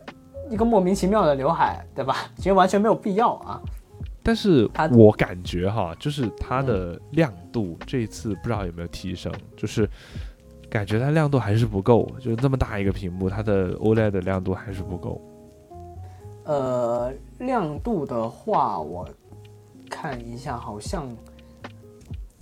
[0.48, 2.16] 一个莫名其妙的刘海，对吧？
[2.36, 3.60] 其实完全没有必要啊。
[4.22, 9.88] 但是它我感觉哈，就是它嗯的亮度这一次不知道有没有提升，就是
[10.70, 15.20] 感觉它亮度还是不够，就是这么大一个屏幕，它的 OLED 的亮度还是不够。
[16.44, 19.08] 呃，亮度的话，我
[19.88, 21.08] 看一下，好像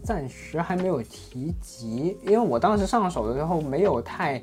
[0.03, 4.43] 暂时还没有提及，因为我当时上手的时候没有太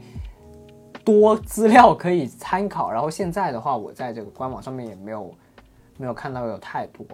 [1.04, 5.34] 多资料可以参考，然后现在的话，我在这个官网上面也没有
[5.98, 7.06] 没有看到有太多，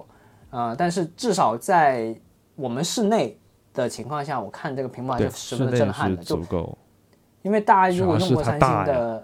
[0.50, 2.16] 呃，但是至少在
[2.56, 3.40] 我们室内
[3.74, 6.78] 的情况下，我看这个屏幕还，是十分的震撼的，就。
[7.44, 9.22] 因为大家如果用过三星的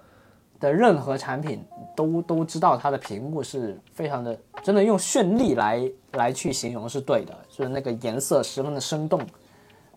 [0.59, 1.63] 的任何产品，
[1.95, 9.21] 都都知道它的屏幕是非常的，真的用绚丽来来去形容是对的，就是那个颜色十分的生动，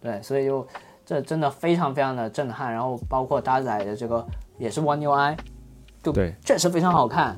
[0.00, 0.66] 对，所以就
[1.04, 2.72] 这真的非常非常的震撼。
[2.72, 4.24] 然后包括搭载的这个
[4.58, 5.36] 也是 One UI，
[6.02, 7.36] 就对确实非常好看。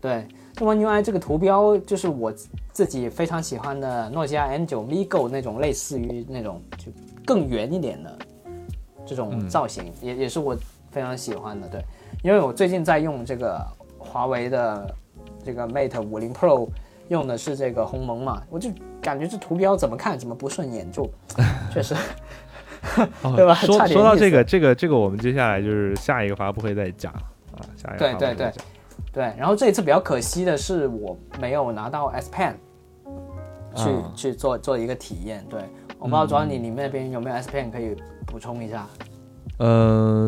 [0.00, 2.32] 对，这 One UI 这个图标就是我
[2.72, 6.90] 自己非常喜欢的诺基亚 N9 Migo 那种类似于那种就
[7.24, 8.18] 更圆一点的
[9.04, 10.56] 这种造型，也也是我
[10.90, 11.68] 非常喜欢的。
[11.68, 11.84] 对，
[12.22, 13.60] 因为我最近在用这个
[13.98, 14.94] 华为的
[15.44, 16.68] 这个 Mate 五零 Pro，
[17.08, 21.08] 用的是这个鸿蒙嘛，我就感觉这图标怎么看怎么不顺眼，就
[21.72, 21.94] 确实
[23.22, 28.64] 哦 对吧说说到这个，这个，这个，我们接下来就是下一个发布会再讲啊，下一个对对对发布会再讲
[29.12, 29.22] 对。
[29.36, 32.54] 然后这一次比较可惜的是，我没有拿到 S Pen
[33.74, 35.44] 去、啊去做做一个体验。
[35.50, 35.60] 对，
[35.98, 38.86] 我不知道主要你你们那边有没有 S Pen 可以补充一下？
[39.00, 39.11] 嗯，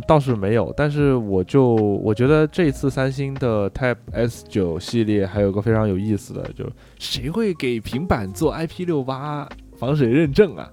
[0.06, 10.70] 倒是没有，但是我就我觉得这次三星的 Type S 九系列还有个非常有意思的，就是谁会给平板做 IP 六八防水认证啊？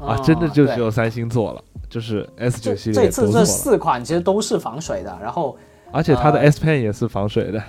[0.00, 5.56] 啊，嗯真的就只有三星做了，就是 S 九系列这次这四款其实都是防水的，然后
[5.92, 7.62] 而且它的呃 S Pen 也是防水的。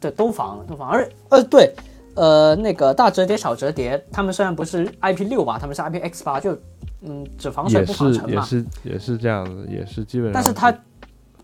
[0.00, 1.74] 对都防都防，而呃对，
[2.14, 6.58] 呃那个大折叠小折叠，他们虽然不是 IP 六吧，他们是 IPX 八，就
[7.02, 8.30] 嗯只防水不防尘嘛。
[8.30, 10.34] 也是也是这样子，也是基本上。
[10.34, 10.74] 但是它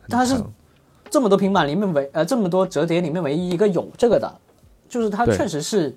[0.08, 0.42] 它是
[1.10, 4.32] 这么多平板里面唯呃这么多折叠里面唯一一个有这个的，
[4.88, 5.96] 就是它确实是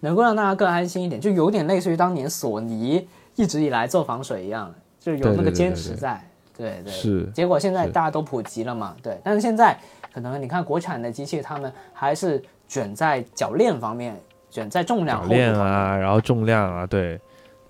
[0.00, 6.26] 能够让大家更安心一点，就有点类似于当年索尼一直以来做防水一样，就有那个坚对对持在。
[6.56, 9.18] 对对，是结果现在大家都普及了嘛，对。
[9.24, 9.78] 但是现在
[10.12, 14.14] 可能你看国产的机器，他们还是卷在铰链方面，
[14.50, 15.26] 卷在重量。
[15.26, 17.18] 链啊，然后重量啊，对，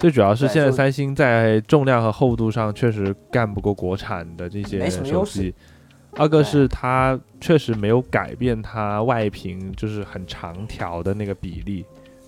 [0.01, 5.55] 最主要是现在三星在重量和厚度上确实干不过国产的这些手机。
[6.17, 11.85] 二个是它确实没有改变它外屏就是很长条的那个比例，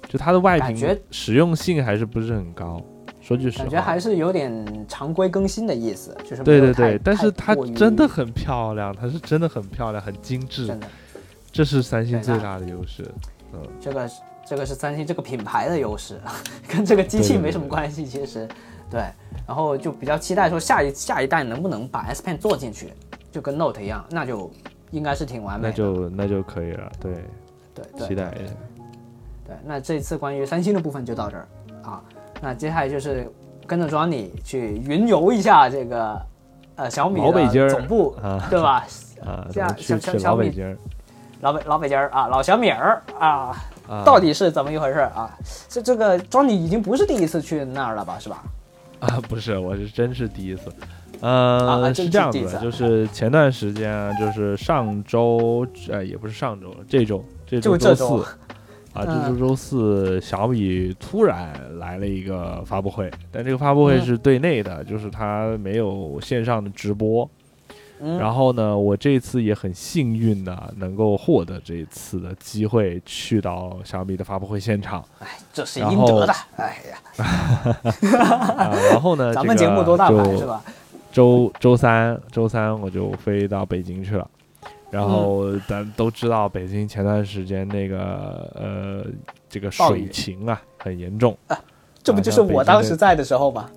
[0.06, 2.80] 就它的外屏实用性还是不是很高。
[3.20, 10.86] 说句实话，感觉还是有点常规更新的意思，就是对对对，但是它真的很漂亮，它是真的很漂亮，很精致，真的
[11.50, 13.02] 这是三星最大的优势。
[13.54, 14.20] 嗯这个是
[14.52, 16.20] 这个是三星这个品牌的优势，
[16.68, 18.04] 跟这个机器没什么关系。
[18.04, 18.46] 其实，
[18.90, 19.00] 对，
[19.46, 22.92] 然后就比较期待说下一下一代能不能把 S Pen 做进去，
[23.30, 24.52] 就跟 Note 一样，那就
[24.90, 25.72] 应该是挺完美那。
[25.72, 27.14] 就那就可以了，对，
[27.74, 28.44] 对对期待对
[29.46, 31.48] 对，那这次关于三星的部分就到这儿
[31.82, 32.02] 啊。
[32.42, 33.26] 那接下来就是
[33.66, 36.20] 跟着 Johnny 去云游一下这个
[36.76, 38.84] 呃小米的总部，啊对吧？
[39.24, 40.78] 啊，去去小小米老北京
[41.40, 43.56] 老北老北京儿啊，老小米儿啊，啊，
[44.04, 45.36] 到底是怎么一回事啊？
[45.68, 48.18] 这这个 Johnny 已经不是第一次去那儿了吧？
[48.18, 48.42] 是吧？
[49.00, 50.72] 啊， 不是，我是真是第一次。
[51.20, 58.04] 呃，是这样子的，就是前段时间啊，就是上周，呃，也不是上周，这周，这周周四，
[58.92, 67.28] 啊，这嗯周周四，小米突然来了一个发布会，但这个发布会嗯是对内的，就是它没有线上的直播。
[68.04, 76.34] 嗯，然后呢，我这次也很幸运的能够获得这一次的机会，去到小米的发布会现场哎，这是应得的。
[76.56, 78.74] 哎呀，啊。
[78.90, 80.60] 然后呢，咱们节目多大牌是吧？
[81.12, 84.28] 周周三，周三我就飞到北京去了。
[84.90, 89.06] 然后嗯咱都知道，北京前段时间那个呃，
[89.48, 91.36] 这个水情啊很严重
[92.02, 93.70] 这不就是我当时在的时候吗？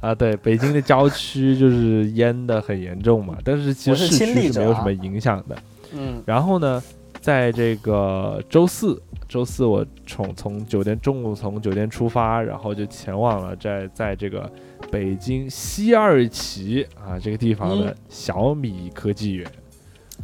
[0.00, 0.14] 啊。
[0.14, 5.56] 对，北京的郊区就是淹的很严重嘛，但是其实市区是没有什么影响的。
[5.92, 6.82] 嗯然后呢，
[7.20, 14.50] 在这个周四，周四我从从酒店中午从酒店出发，然后就前往了在在这个
[14.90, 19.50] 北京西二旗啊这个地方的嗯小米科技园。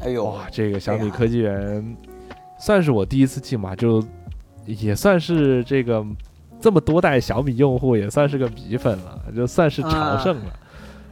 [0.00, 1.96] 哎呦，哇，这个小米科技园
[2.58, 4.04] 算是我第一次进嘛，就
[4.66, 6.04] 也算是这个
[6.60, 10.52] 这么多代小米用户也算是个米粉了，就算是朝圣了。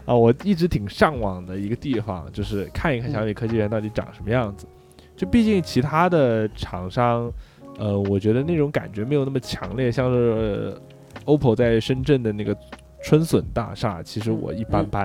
[0.04, 4.66] 啊，我一直挺向往的一个地方，就是看一看小米科技园到底长什么样子。
[5.14, 7.30] 就毕竟其他的厂商，
[7.78, 10.80] 呃，我觉得那种感觉没有那么强烈，像是、呃
[11.24, 12.56] OPPO 在深圳的那个
[13.02, 15.04] 春笋大厦，其实我一般般。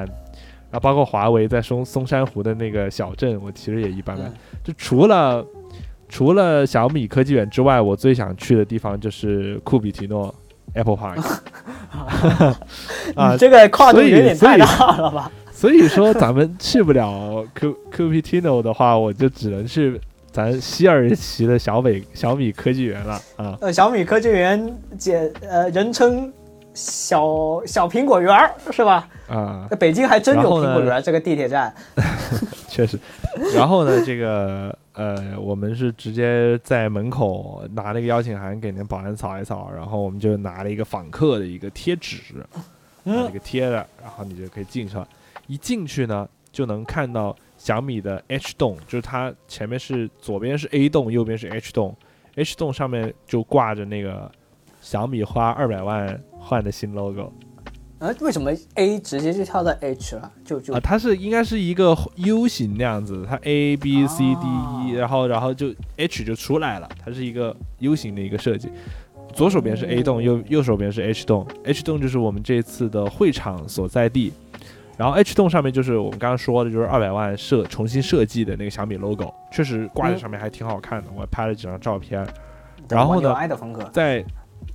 [0.70, 4.28] 然后包括华为在松松山湖的那个小镇，我其实也一般般。
[4.28, 4.34] 嗯
[4.64, 5.46] 就除了
[6.10, 10.34] 除了小米科技园之外，我最想去的地方就是库比提诺
[10.74, 11.20] Apple Park
[13.16, 15.32] 啊，这个跨度有点太大了吧？
[15.52, 20.00] 所以说咱们去不了 Q Q P T N O 的话，我就只能去
[20.32, 23.58] 咱西二旗的小北小米科技园了啊。
[23.62, 26.32] 呃，小米科技园简呃人称
[26.76, 27.26] 小
[27.66, 29.08] 小苹果园儿是吧？
[29.28, 31.74] 啊，那北京还真有苹果园这个地铁站。
[32.70, 33.00] 确实。
[33.56, 42.18] 然后呢，这个呃，我们是直接在门口拿那个邀请函给那保安扫一扫，然后我们就拿了一个访客的一个贴纸，
[42.52, 42.60] 把
[43.04, 45.08] 嗯这个贴的，然后你就可以进去了。
[45.46, 51.96] 一进去呢，就能看到小米的 H 洞，就是它前面是左边是 A 洞，右边是 H 洞
[52.34, 54.32] ，H 洞上面就挂着那个
[54.82, 57.32] 小米花二百万换的新 logo
[58.00, 60.32] 呃，为什么 A 直接就跳到 H 了？
[60.46, 64.48] 就就啊，它是应该是一个 U 型那样子，它 A B C D
[64.86, 68.70] E，、然后然后就 H 就出来了，它是一个 U 型的一个设计。
[69.34, 74.32] 左手边是 A 栋，右右手边是 H 栋，H 栋就是我们这次的会场所在地。
[74.96, 82.26] 然后 H 栋上面就是我们刚刚说的，就是二百万设重新设计的那个小米 logo，确实挂在上面还挺好看的，我还拍了几张照片。
[82.90, 83.36] 然后呢
[83.92, 84.24] 在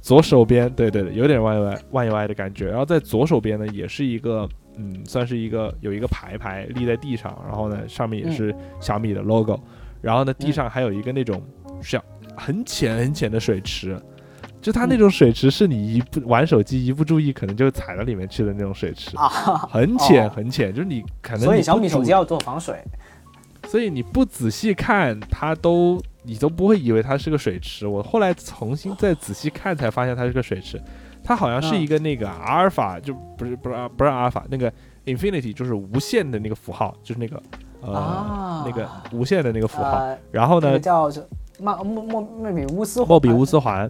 [0.03, 2.69] 左手边，对对对，有点万 UI 万 UI 的感觉。
[2.69, 4.47] 然后在左手边呢，也是一个，
[4.77, 9.59] 嗯，算是一个有一个牌牌立在地上，然后呢上面也是小米的 logo，、
[10.01, 11.41] 然后呢地上还有一个那种
[11.81, 12.05] 小
[12.37, 13.97] 很浅很浅的水池。
[14.61, 22.77] 就它那种水池是你一不玩手机一不注意，可能就踩到里面去的那种水池， 啊，很浅哦很浅，就是你可能所以小米手机要做防水。
[23.67, 27.87] 所以你不仔细看，它都你都不会以为它是个水池。
[27.87, 30.81] 我后来重新再仔细看，才发现它是个水池。
[31.25, 34.73] 它好像是一个那个阿尔法，就不是不是不是阿尔法，那个
[35.05, 37.41] infinity 就是无限的那个符号，就是那个
[37.81, 39.99] 呃、啊那个无限的那个符号。
[39.99, 41.25] 呃，然后呢，叫是
[41.61, 43.89] 莫莫莫莫比乌斯，莫比乌斯环。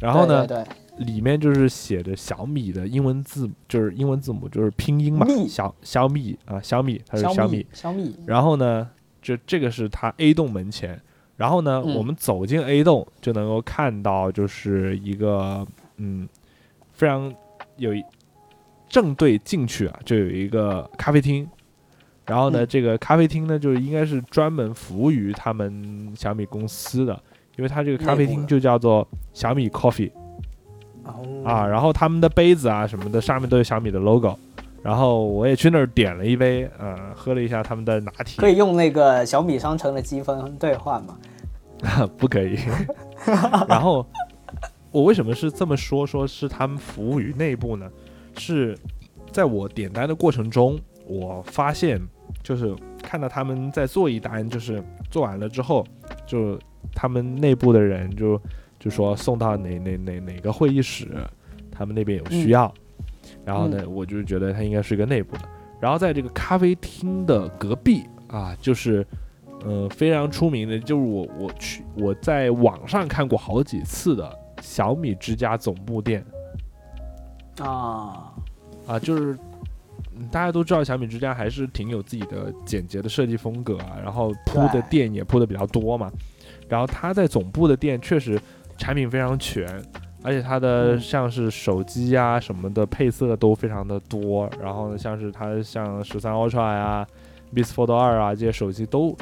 [0.00, 0.64] 然后呢，对对
[0.96, 7.66] 对里面就是写着小米的英文字，就是英文字母，就是拼音嘛，蜜小小米啊，小米，它是小米。
[7.72, 8.88] 小米，然后呢，
[9.20, 10.98] 就这个是它 A 栋门前，
[11.36, 15.66] 然后呢，嗯我们走进 A 栋就能够看到，就是一个
[15.96, 16.28] 嗯，
[16.92, 17.32] 非常
[17.76, 18.04] 有一
[18.88, 21.48] 正对进去啊，就有一个咖啡厅。
[22.26, 27.20] 然后呢，嗯这个咖啡厅呢，就是应该是专门服务于他们小米公司的，
[27.56, 30.12] 因为它这个咖啡厅就叫做小米 Coffee
[31.04, 31.66] 哦啊。
[31.66, 34.38] 然后他们的杯子啊什么的上面都有小米的 logo。
[34.82, 38.40] 然后我也去那儿点了一杯，呃，喝了一下他们的拿铁。
[38.40, 41.16] 可以用那个小米商城的积分兑换吗？
[42.18, 42.58] 不可以。
[43.68, 44.04] 然后
[44.90, 46.06] 我为什么是这么说？
[46.06, 47.88] 说是他们服务于内部呢？
[48.36, 48.76] 是
[49.30, 52.00] 在我点单的过程中，我发现
[52.42, 55.86] 就是看到他们在做一单，就是做完了之后，
[56.26, 56.58] 就
[56.94, 58.40] 他们内部的人就
[58.80, 61.08] 就说送到哪哪哪哪个会议室。
[61.74, 62.72] 他们那边有需要，
[63.44, 65.42] 然后呢，我就是觉得它应该是一个内部的。
[65.80, 69.06] 然后在这个咖啡厅的隔壁啊，就是
[69.64, 76.24] 呃非常出名的，就是我我去我在网上看过好几次的小米之家总部店
[77.58, 78.32] 啊
[78.86, 79.38] 啊，就是。
[80.30, 86.12] 大家都知道小米之家还是挺有自己的简洁的设计风格啊，然后铺的店也铺的比较多嘛，
[86.68, 88.38] 然后它在总部的店确实
[88.76, 89.66] 产品非常全，
[90.22, 97.06] 而且它的像是手机啊什么的配色都非常的多，然后呢像是它像十三 Ultra 呀、
[97.54, 99.16] Beats Fold 二啊这些手机都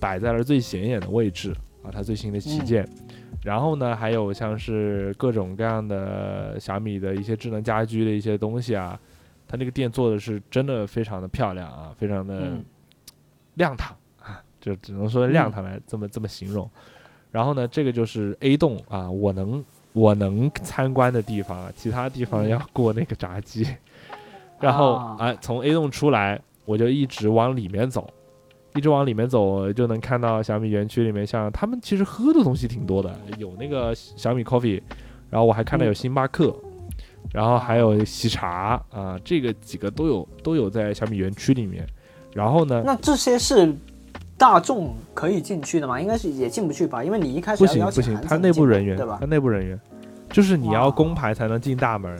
[0.00, 2.88] 摆在了最显眼的位置啊，它最新的旗舰，
[3.42, 8.98] 然后呢还有像是各种各样的小米的一些智能家居的一些东西啊。
[9.48, 12.58] 它那个店做的是真的非常的漂亮啊，非常的
[13.54, 16.68] 亮堂啊，就只能说亮堂来这么这么形容。
[17.30, 19.64] 然后呢，这个就是 A 栋啊，我能
[19.96, 23.66] 我能参观的地方，其他地方要过那个闸机。
[24.60, 28.06] 然后啊，从 A 栋出来，我就一直往里面走，
[28.74, 34.82] 一直往里面走，就能看到小米园区里面，像他们其实喝的东西挺多的，有那个小米 Coffee，
[35.30, 36.54] 然后我还看到有星巴克。
[37.32, 41.84] 然后还有喜茶啊，这个几个都有都有在小米园区里面。
[42.32, 42.82] 然后呢？
[42.86, 43.74] 那这些是
[44.38, 46.00] 大众可以进去的吗？
[46.00, 49.18] 应该是也进不去吧，因为你一开始不行不行，他内部人员对吧？
[49.20, 49.80] 他内部人员
[50.30, 52.16] 就是你要工牌才能进大门。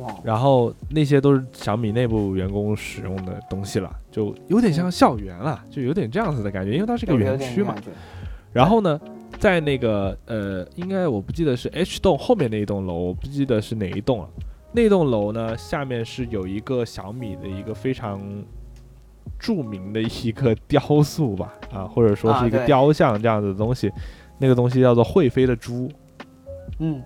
[0.00, 0.14] 哇！
[0.22, 7.74] 然后那些都是小米内部员工使用的东西了，就有点像校园了，就有点这样子的感觉，因为它是个园区嘛。
[8.52, 9.00] 然后呢？
[9.38, 14.28] 在那个呃，应该我不记得是 H 栋后面那一栋楼，我不记得是哪一栋了。
[14.72, 18.20] 那栋楼呢，下面是有一个小米的一个非常
[19.38, 23.90] 著名的一个雕塑吧，啊，或者说是一个雕像这样子的东西。
[24.38, 25.90] 那个东西叫做会飞的猪。
[26.78, 27.02] 嗯。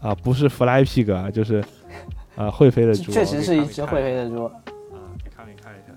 [0.00, 1.62] 啊，不是 Fly Pig 啊，就是
[2.34, 3.12] 啊，会飞的猪。
[3.12, 4.44] 确实是一只会飞的猪。
[4.44, 5.92] 啊，给看一看一下，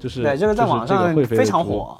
[0.00, 1.96] 就是对这个在网上非常火。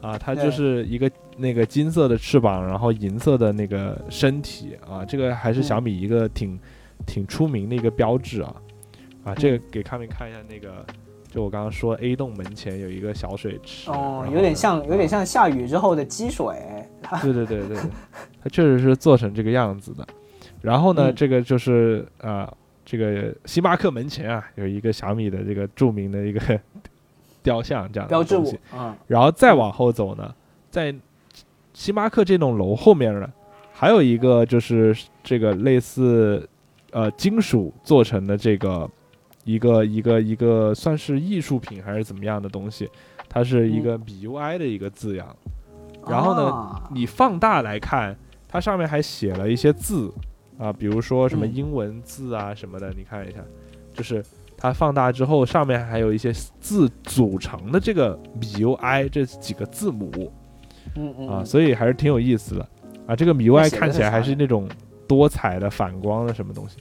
[0.00, 6.58] 啊，它就是一个那个金色的翅膀，然后银色的那个身体啊，这个还是小米一个挺
[7.04, 8.54] 挺出名的一个标志啊
[9.24, 10.82] 啊，这个给康明看一下那个，
[11.30, 16.56] 就我刚刚说 A 栋门前有一个小水池哦，有点像有点像下雨之后的积水。
[17.22, 17.76] 对对对对，
[18.42, 20.06] 它确实是做成这个样子的。
[20.60, 22.52] 然后呢，这个就是啊，
[22.84, 26.40] 这个星巴克门前啊有一个小米的这个著名的一个。
[27.42, 30.34] 雕像这样的东西，嗯，然后再往后走呢，
[30.68, 30.94] 在
[31.72, 33.26] 星巴克这栋楼后面呢，
[33.72, 36.46] 还有一个就是这个类似
[36.90, 38.86] 呃金属做成的这个
[39.44, 42.88] 一个一个一个算是艺术品还是怎么样的东西，
[43.28, 45.36] 它是一个米 UI 的一个字样，
[46.06, 48.16] 然后呢，你放大来看，
[48.48, 50.12] 它上面还写了一些字
[50.58, 53.38] 啊，比如说什么英文字啊什么的，你看一下，
[53.92, 54.24] 就是。
[54.62, 56.30] 它放大之后，上面还有一些
[56.60, 60.30] 字组成的这个 MIUI 这几个字母，
[60.96, 62.68] 嗯嗯啊，所以还是挺有意思的
[63.06, 63.16] 啊。
[63.16, 64.68] 这个 MIUI 看起来还是那种
[65.08, 66.76] 多彩的反光的什么东西。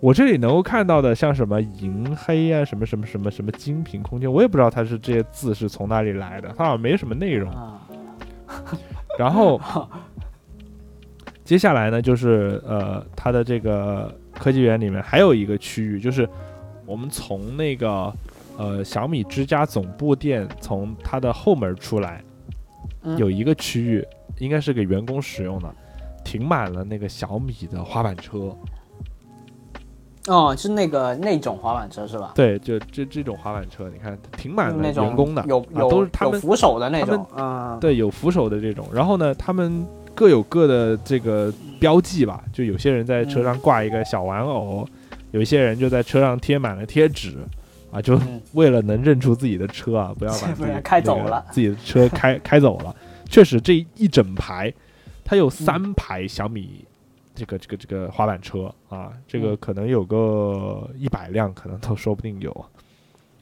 [0.00, 7.52] 我这里能够看到的像什么银黑啊，什么什么什么什么精品空间，我也不知道它是这些字是从哪里来的，它好像没什么内容。
[9.18, 9.60] 然后
[11.44, 16.28] 接下来呢，就是呃，它的这个科技园里面还有一个区域，就是。
[16.86, 18.10] 我们从那个
[18.56, 22.24] 呃小米之家总部店，从它的后门出来，
[23.18, 24.02] 有一个区域
[24.38, 25.70] 应该是给员工使用的，
[26.24, 28.56] 停满了那个小米的滑板车。
[30.28, 32.32] 哦，是那个那种滑板车是吧？
[32.34, 38.86] 对，就这这种滑板车，你看停满了员工的，有有都是他们扶手的那种，嗯，对，有扶手的这种。
[38.92, 44.86] 然后呢，他们各有各的这个标记吧，就有些人在车上挂一个小玩偶。
[45.30, 47.36] 有一些人就在车上贴满了贴纸，
[47.90, 48.18] 啊，就
[48.54, 52.96] 为了能认出自己的车啊，不要把 自己开走了，自己的车开开走了。
[53.28, 54.72] 确实，这一整排，
[55.22, 56.82] 它有三排小米
[57.38, 62.66] 这个这个这个滑板车啊，这个可能有个一百辆，可能都说不定有。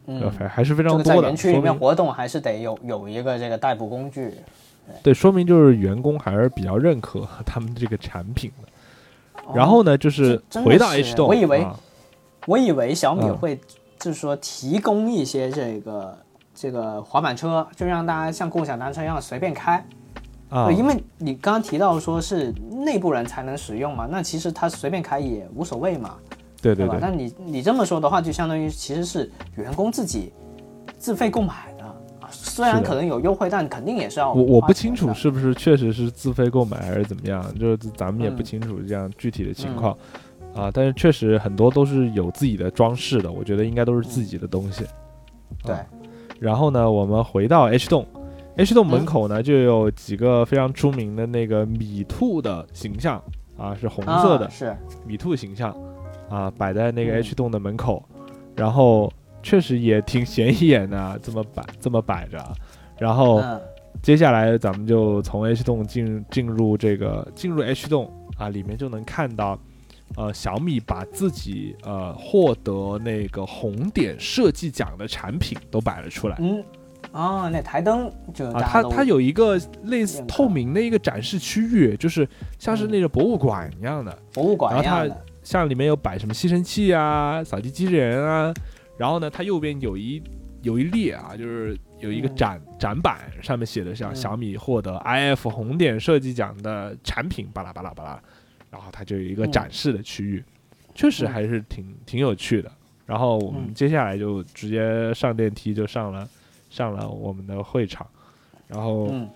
[0.07, 1.23] 嗯，还是非常多的。
[1.23, 4.35] 园区里面活动还是得有有一个这个代步工具。
[5.03, 8.69] 对，说明就是员工还是比较认可他们这个产品的。
[9.53, 11.67] 然后呢，就是回到 H 栋，我以为，
[12.47, 13.59] 我以为小米会
[13.99, 16.17] 就是说提供一些这个
[16.55, 19.85] 这个滑板车，就让大家像共享单车一样随便开
[20.49, 20.71] 啊。
[20.71, 22.53] 因为你刚刚提到说是
[22.85, 26.15] 内部人才能使用嘛，那其实他随便开也无所谓嘛，
[26.61, 26.99] 对对吧。
[27.01, 30.33] 那你你这么说的话，就相当于其实是员工自己
[30.99, 31.95] 自费购买的啊。
[32.31, 39.97] 虽然可能有优惠，但肯定也是要我我不清楚是不是确实是自费购买还是怎么样，就是咱们也不清楚这样具体的情况。
[40.55, 44.87] 啊，但是确实很多都是有自己的装饰的，我觉得应该都是自己的东西。
[45.63, 45.85] 对啊
[46.39, 48.07] 然后呢，我们回到 H 洞
[48.57, 49.05] ，H 洞门嗯。
[49.07, 53.23] 口呢就有几个非常出名的那个米兔的形象
[53.57, 54.47] 啊，是红色的。
[54.47, 54.77] 啊是。
[55.07, 55.77] 米兔形象
[56.29, 57.19] 啊，摆在那个嗯。
[57.21, 58.03] H 洞的门口，
[58.55, 62.39] 然后确实也挺显眼的 啊，这么摆这么摆着。
[62.39, 62.53] 啊。
[62.99, 63.61] 然后嗯。
[64.03, 69.59] 接下来咱们就从 H 洞进进入这个进入 H 洞啊，里面就能看到，
[70.17, 76.37] 呃，小米把自己呃获得那个红点设计奖的产品都摆了出来。
[76.41, 76.63] 嗯
[77.17, 88.53] 哦，那台灯就啊，它它有一个类似透明的一个展示区域，就是像是那个博物馆一样的，博物馆一然后它样的，像里面有摆什么吸尘器啊、扫地机器人啊，
[88.99, 90.23] 然后呢，它右边有一
[90.61, 92.37] 有一列啊，就是有一个嗯。
[92.37, 94.15] 展、展板，上面写的像嗯。
[94.15, 98.21] 小米获得 IF 红点设计奖的产品，巴拉巴拉巴拉，
[98.71, 99.51] 然后它就有一个嗯。
[99.53, 100.45] 展示的区域，
[100.95, 101.33] 确实嗯。
[101.33, 102.71] 还是挺挺有趣的。
[103.07, 103.73] 然后我们嗯。
[103.73, 106.29] 接下来就直接上电梯就上了
[106.77, 108.07] 上了我们的会场，
[108.69, 109.29] 然后嗯。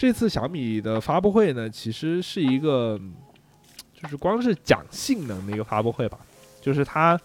[0.00, 2.96] 这次小米的发布会呢，其实是一个，
[4.00, 6.20] 就是光是讲性能的一个发布会吧，
[6.60, 7.20] 就是它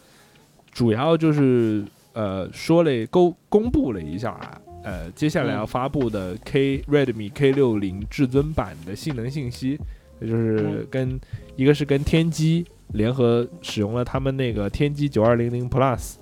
[0.72, 5.68] 主要就是呃说了公公布了一下啊，呃接下来要嗯。
[5.68, 9.80] 发布的 K Redmi K 六零至尊版的性能信息，
[10.20, 10.88] 也就是嗯。
[10.90, 11.20] 跟
[11.56, 16.16] 一个是跟天玑联合使用了他们那个天玑九二零零 Plus，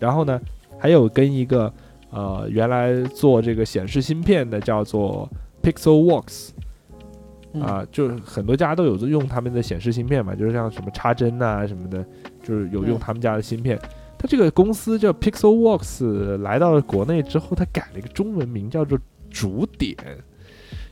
[0.00, 0.40] 然后呢
[0.76, 1.72] 还有跟一个
[2.14, 5.28] 呃原来做这个显示芯片的叫做
[5.62, 6.50] Pixelworks
[7.52, 12.04] 嗯啊，就是很多家都有用他们的显示芯片嘛，就是像什么插针呐、什么的，
[12.42, 13.78] 就是有用嗯他们家的芯片。
[14.18, 18.98] 它这个公司叫 Pixelworks，来到了国内之后，它改了一个中文名叫做
[19.30, 19.96] 主点。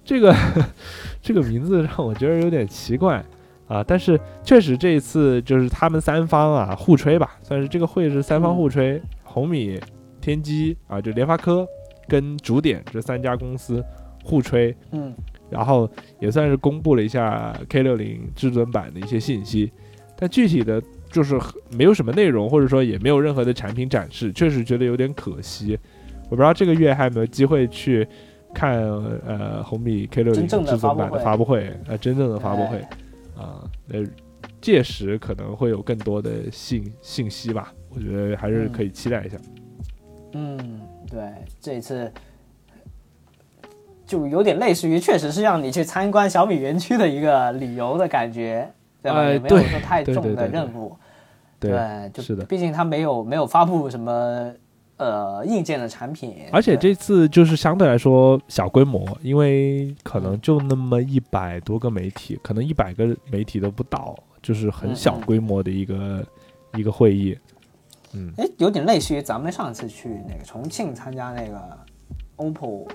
[0.05, 0.35] 这个
[1.23, 3.25] 这个名字让我觉得有点奇怪
[3.67, 9.81] 啊，但是确实这一次就是他们三方啊互吹吧，算是这个会是三方互吹，红米、
[10.23, 11.69] 天玑啊，就联发科
[12.09, 13.85] 跟主点这三家公司
[14.25, 15.15] 互吹，嗯。
[15.51, 15.87] 然后
[16.19, 19.71] 也算是公布了一下 K 六零至尊版的一些信息，
[20.17, 21.39] 但具体的就是
[21.77, 25.79] 没有什么内容，或者说也没有任何的产品展示，确实觉得有点可惜。
[26.25, 28.09] 我不知道这个月还有没有机会去
[28.55, 32.79] 看呃红米 K 六零至尊版的发发布会，呃真正的发布会
[33.37, 33.99] 啊，那
[34.63, 39.37] 届时可能会有更多的信信息吧，我觉得还是可以期待一下。
[39.37, 39.62] 嗯，
[41.11, 41.21] 对，
[41.61, 42.11] 这一次
[44.07, 48.71] 就有点类似于，确实是让你去参观小米园区的一个旅游的感觉，
[49.03, 49.19] 对吧？
[49.19, 50.97] 哎也没有说太重的对对对对任务，
[51.61, 52.45] 对，就是的。
[52.47, 54.53] 毕竟它没有没有发布什么
[54.97, 66.25] 呃硬件的产品，而且这次就是相对来说小规模，因为可能就那么一百多个媒体，可能一百个媒体都不到，就是很小规模的一个、
[66.75, 67.37] 一个会议。
[68.15, 71.79] 嗯，哎，有点类似于咱们上次去那个重庆参加那个
[72.37, 72.87] OPPO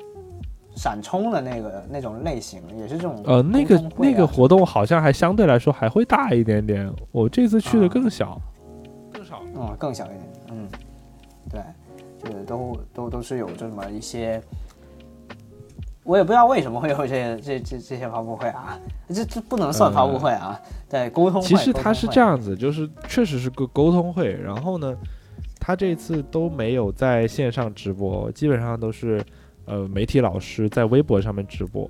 [0.76, 8.40] 闪充的那个那种类型，也是这种呃，那个那个活动好像还相对来说还会大一点点，我这次去的啊更小，
[9.12, 9.42] 更少。
[9.56, 10.68] 嗯，更小一点，嗯，
[11.50, 11.62] 对，
[12.24, 14.40] 就是都都都是有这么一些，
[16.08, 18.80] 我也不知道为什么会有这这这这些发布会啊，
[19.10, 20.58] 这这不能算发布会啊，
[20.90, 21.48] 对，沟通会。
[21.48, 24.96] 其实它是这样，子，就是确实是个沟通会，然后呢，
[25.60, 29.22] 他这次都没有在线上直播，基本上都是
[29.66, 31.90] 呃媒体老师在微博上面直播，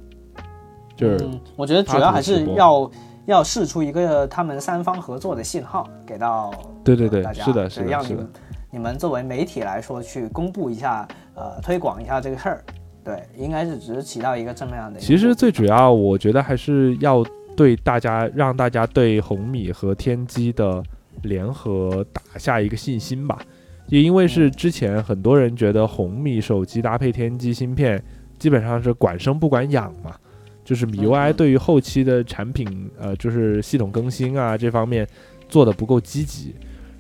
[0.95, 2.89] 就是、嗯，我觉得主要还是要
[3.28, 6.51] 要试出一个他们三方合作的信号给到
[6.84, 8.28] 对对对大，家是的，是的，是的对让你们。
[8.70, 12.63] 你们作为媒体来说去公布一下，呃，推广一下这个事儿，
[13.08, 14.99] 对，应该是只是起到一个这么样的。
[14.99, 20.84] 其实最主要，我觉得还是要对大家让大家对红米和天玑的
[21.22, 23.39] 联合打下一个信心吧。
[23.88, 28.03] 也因为是之前很多人觉得红米手机搭配天玑芯片
[28.38, 30.14] 基本上是管生不管养嘛，
[30.66, 35.08] 就是米 UI 嗯对于后期的产品呃就是系统更新啊这方面
[35.47, 36.53] 做的不够积极。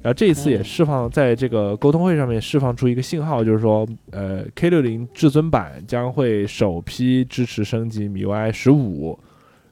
[0.07, 0.63] 然后这一次也嗯。
[0.63, 9.19] 释放在这个沟通会上面释放出一个信号，就是说，呃，K 六零至尊版将会首批支持升级 MIUI 十五，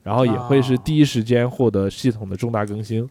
[0.03, 0.81] 然后也会是哦。
[0.83, 3.09] 第一时间获得系统的重大更新，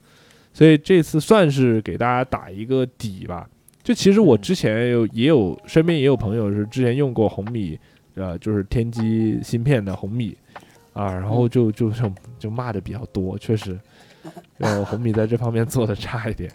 [0.53, 3.49] 所以这次算是给大家打一个底吧。
[3.83, 4.41] 就其实我嗯。
[4.43, 7.79] 之前有也有身边也有朋友是之前用过红米，
[8.16, 10.37] 呃，就是天玑芯片的红米，
[10.93, 13.81] 啊，然后就就就就骂的比较多，确实，
[14.59, 16.51] 呃，红米在这方面做的差一点。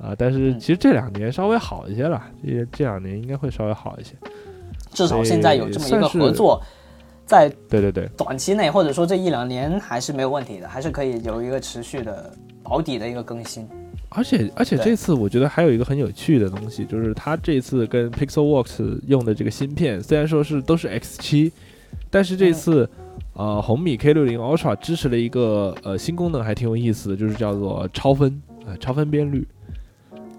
[0.00, 4.14] 啊，但是嗯其实这两年稍微好一些了，这这两年应该会稍微好一些。
[4.92, 6.60] 至少现在有这么一个合作，
[7.26, 12.32] 在对对对，短期内或者说这一两年还是没有问题的，还是可以有一个持续的
[12.62, 13.68] 保底的一个更新。
[14.08, 21.52] 而且而且这次我觉得还有一个很有趣的东西，就是它这次跟 Pixelworks 用的这个芯片，虽然说是都是 X 七，
[22.10, 22.90] 但是这次、
[23.34, 29.46] 呃红米 K 六零 Ultra 支持了一个呃新功能，还挺有意思的，就是叫做超分呃超分辨率，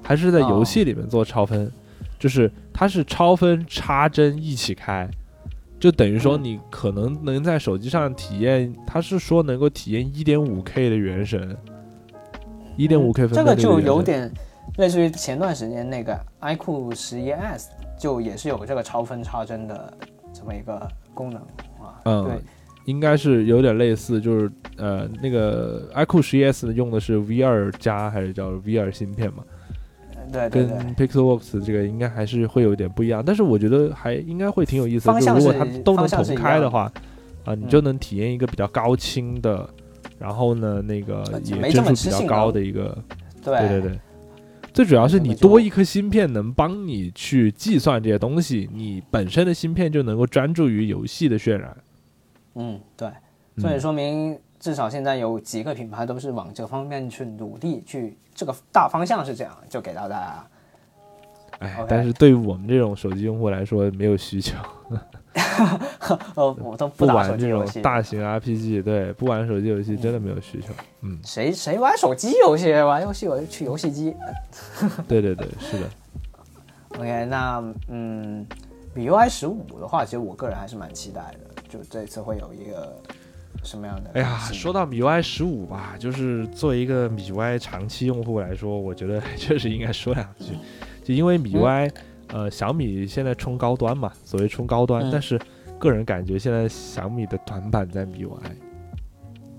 [0.03, 1.71] 还是在游戏里面做超分，
[2.19, 5.09] 就是它是超分插帧一起开。
[5.79, 11.57] 就等于说，嗯你可能能在手机上体验，它是说能够体验一点五 K 的原神，
[12.77, 14.31] 一点五 K 分嗯这个就有点
[14.77, 19.91] 类似于前段时间那个 iQOO 十一 S，就也是有这个超分插帧的
[20.31, 21.41] 这么一个功能
[21.83, 21.97] 啊。
[22.03, 22.39] 嗯对，
[22.85, 29.43] 应该是有点类似，就是呃，那个 iQOO 十一 S 用的是 V 二加还是叫 V 二芯片嘛？
[30.31, 35.19] 跟对对对，Pixelworks 这个应该还是会有点不一样，但是我觉得还应该会挺有意思的。
[35.33, 36.91] 如果它都能同开的话，
[37.43, 39.69] 啊，你嗯就能体验一个比较高清的，
[40.19, 42.97] 然后呢，那个也帧数比较高的一个，
[43.43, 43.99] 对对对对。
[44.73, 51.75] 最主要是你多一颗芯片能帮你去计算这些东西，你本身的芯片就能够专注于游戏的渲染。
[52.55, 53.09] 嗯对，
[53.55, 60.47] 嗯所以说明至少现在有几个品牌都是往这方面去努力，去这个大方向是这样，就给到大家。
[61.59, 64.55] 哎但是对于我们这种手机用户来说，没有需求，
[66.35, 70.73] 呃， 我都不玩这种大型 RPG，对，不玩手机游戏真的没有需求。
[71.01, 72.71] 嗯，谁谁玩手机游戏？
[72.73, 74.15] 玩游戏我就去游戏机。
[75.07, 75.89] 对对对，是的。
[76.99, 78.45] OK，那嗯
[78.95, 83.01] ，MIUI 十五的话，其实我个人还是蛮期待的，就这次会有一个
[83.63, 84.11] 什么样的？
[84.13, 90.53] 哎呀，说到米 UI 十五吧，就是作为一个米 UI 长期用户来说，我觉得 确实应该说两句。
[91.03, 91.91] 就因为米 UI，、
[92.27, 95.39] 呃，小米现在冲高端嘛，所谓冲高端，嗯但是
[95.79, 98.37] 个人感觉现在小米的短板在 MIUI。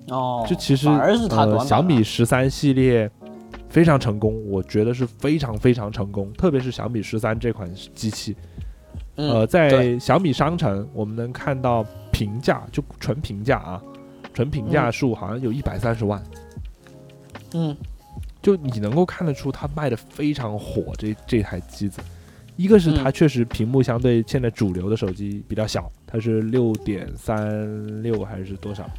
[0.09, 3.11] 哦，就其实呃，小米十三系列
[3.69, 8.37] 非常成功，我觉得是非常非常成功，特别是小米十三这款机器。
[9.23, 13.81] 嗯呃，在小米商城，我们能看到评价，就纯评价啊，
[14.35, 16.21] 纯评价数好像有一百三十万，
[17.55, 17.77] 嗯
[18.43, 20.93] 就你能够看得出它卖的非常火。
[20.99, 22.01] 这这台机子，
[22.57, 28.91] 一个是它嗯确实屏幕相对现在主流的手机比较小，它是六点三六还是多少？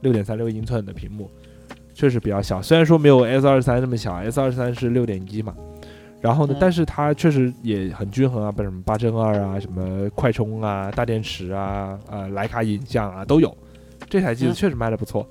[0.00, 1.30] 六点三六英寸的屏幕，
[1.94, 2.60] 确实比较小。
[2.60, 5.54] 虽然说没有 S 二三那么小，S 二三是六点一嘛。
[6.20, 13.56] 然后呢，嗯但是它确实也很均衡啊，不什么八针二啊，什么快充啊，大电池啊，呃、徕卡影像啊都有。
[14.08, 15.26] 这台机子嗯确实卖的不错。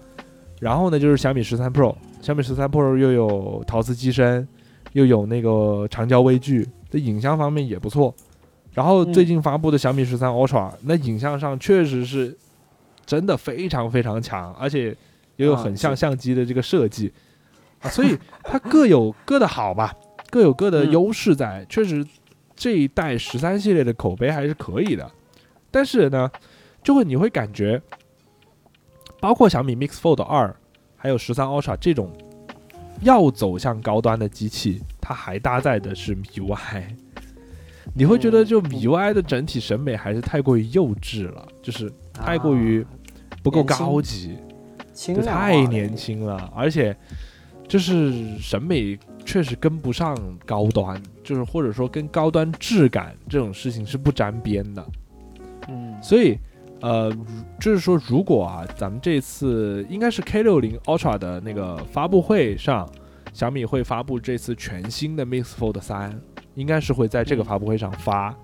[0.60, 4.48] 然后呢，就是小米十三 Pro，小米十三 Pro 又有陶瓷机身，
[4.94, 8.14] 又有那个长焦微距，这影像方面也不错。
[8.74, 12.36] 然后嗯最近发布的小米十三 Ultra，、那影像上确实是
[13.06, 14.96] 真的非常非常强，而且
[15.36, 17.12] 也有啊很像相机的这个设计
[17.82, 19.94] 啊，所以它各有各的好吧，
[20.30, 21.66] 各有各的嗯优势在。
[21.70, 22.06] 确实，
[22.56, 25.10] 这一代十三系列的口碑还是可以的，
[25.72, 26.30] 但是呢，
[26.84, 27.82] 就会你会感觉，
[29.20, 30.56] 包括小米 Mix Fold 二，
[30.96, 32.12] 还有十三 Ultra 这种
[33.02, 36.84] 要走向高端的机器，它还搭载的是 MIUI。
[37.96, 42.86] 你会觉得，就嗯 MIUI 的整体审美还是太过于幼稚了，就是太过于
[43.42, 44.38] 不够高级。
[45.26, 46.94] 太年轻了，而且
[47.70, 54.86] 就是审美确实跟不上高端，就是或者说跟高端质感这种事情是不沾边的。
[55.68, 56.38] 嗯所以，
[56.82, 57.12] 呃，
[57.60, 62.90] 就是说，如果啊，咱们这次应该是 K 六零 Ultra 的那个发布会上，
[63.34, 66.20] 小米会发布这次全新的 Mix Fold 三，
[66.56, 68.36] 应该是会在这个嗯发布会上发。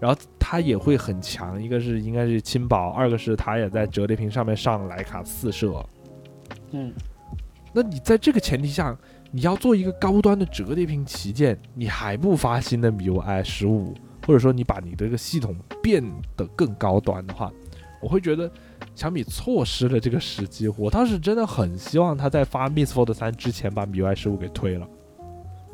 [0.00, 5.84] 然后它也会很强，一个是应该是轻薄，二个是它也在折叠屏上面上徕卡四摄，
[6.72, 6.92] 嗯
[7.72, 8.96] 那你在这个前提下，
[9.32, 13.94] 你要做一个高端的折叠屏旗舰，你还不发新的 MIUI 十五，
[14.26, 16.02] 或者说你把你的这个系统变
[16.36, 17.52] 得更高端的话，
[18.02, 18.50] 我会觉得
[18.94, 20.66] 小米错失了这个时机。
[20.76, 24.88] 我倒是真的很希望他在发 Mix Fold 三之前把 MIUI 十五给推了，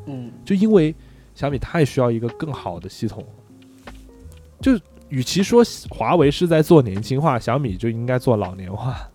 [0.05, 0.93] 嗯就因为
[1.33, 3.25] 小米太需要一个更好的系统。
[4.61, 4.79] 就
[5.09, 9.09] 与其说华为是在做年轻化，小米就应该做老年化。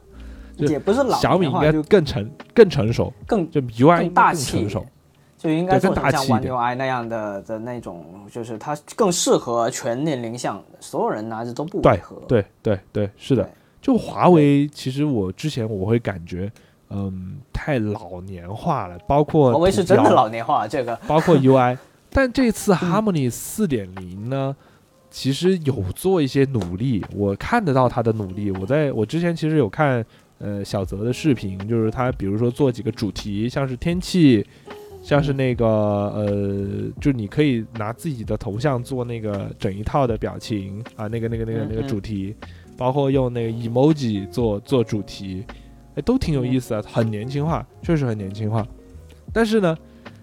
[0.56, 4.86] 就也不是老小米应该就更成更成熟，更就 MIUI 更大气成熟。
[5.38, 12.16] 就应该对更做成像大气一 One 点 UI 那样的的那种，就是它更适合全年龄向，所有人拿着都不对违和。
[12.28, 13.50] 对对对，是的对。
[13.80, 16.48] 就华为，其实我之前我会感觉，
[16.90, 21.76] 嗯，太老年化了，包括华为是真的老年化，这个包括 UI，
[22.10, 24.54] 但这次 Harmony 四点零呢，
[25.10, 28.52] 其实有做一些努力，我看得到他的努力。
[28.52, 30.06] 我在我之前其实有看
[30.42, 34.44] 呃小泽的视频，就是他比如说做几个主题，像是天气，
[35.02, 42.34] 像是那个呃，就你可以拿自己的头像做那个整一套的表情啊，那个那个那个那个主题，
[42.76, 45.44] 包括用那个 emoji 做做主题，
[45.94, 48.66] 哎，都挺有意思的，很年轻化，确实很年轻化。
[49.32, 49.76] 但是呢，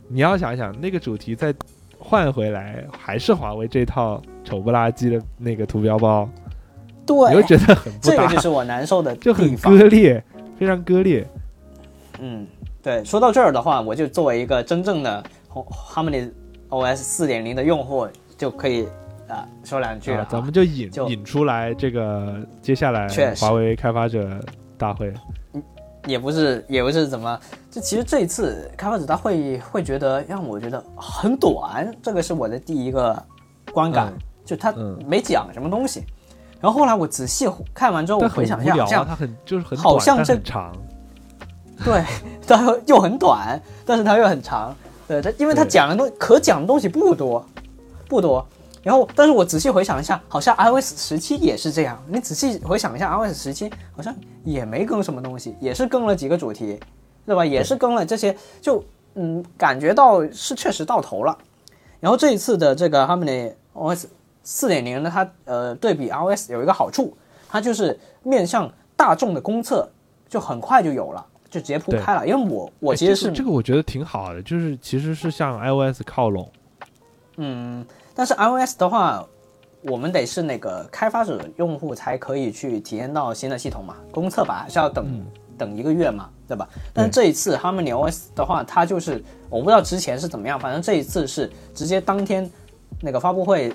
[0.08, 1.54] 你要想想那个主题再
[1.98, 6.30] 换回来，还是华为这套丑不拉几的那个图标包，
[7.30, 9.78] 你会对，觉得很不搭这个就，是我难受的就很地方。
[9.78, 10.24] 割裂，
[10.58, 11.26] 非常割裂。
[12.20, 12.46] 嗯，
[12.84, 16.30] 对，说到这儿的话，我就作为一个真正的 Harmony
[16.70, 18.08] OS 四点零的用户，
[18.38, 18.88] 就可以
[19.28, 23.08] 啊、说两句了、啊，咱们就引就引出来这个接下来
[23.40, 24.40] 华为开发者
[24.78, 25.14] 大会，
[26.08, 27.40] 也不是也不是怎么，
[27.70, 33.24] 就其实这一次开发者大会会觉得让我觉得很短，这个是我的第一个
[33.72, 36.04] 观感，嗯就他嗯没讲什么东西。
[36.60, 40.76] 然后后来我仔细看完之后，我回想一下，好像它很就是很好像这很长，
[41.86, 42.04] 对，
[42.46, 44.76] 它又又很短，但是它又很长。
[45.08, 47.44] 对，它因为它讲的东可讲的东西不多，
[48.08, 48.46] 不多。
[48.82, 52.02] 然后，但是我仔细回想一下，好像 iOS 十七也是这样。
[52.08, 56.80] 你仔细回想一下，iOS 十七好像也没更什么东西，也是更了几个主题，
[57.26, 57.46] 对吧？
[57.46, 58.82] 也是更了这些，就
[59.16, 61.38] 嗯，感觉到是确实到头了。
[62.00, 64.06] 然后这一次的这个 Harmony OS
[64.52, 67.16] 四点零呢，它呃对比 iOS 有一个好处，
[67.48, 69.88] 它就是面向大众的公测
[70.28, 72.28] 就很快就有了，就直接铺开了。
[72.28, 76.50] 因为我我哎其实是、这个这个我觉得挺好的，就是其实是向 iOS 靠拢，
[77.38, 77.86] 嗯，
[78.16, 79.24] 但是 iOS 的话，
[79.84, 85.26] 我们得是那个开发者用户才可以去体验到新的系统嘛，公测吧还是要等、嗯
[85.60, 86.66] 等一个月嘛，对吧？
[86.94, 92.50] 但是这一次 Harmony OS 的话，它就是我不知道之前是怎么样，反正这一次是直接当天
[93.02, 93.70] 那个发布会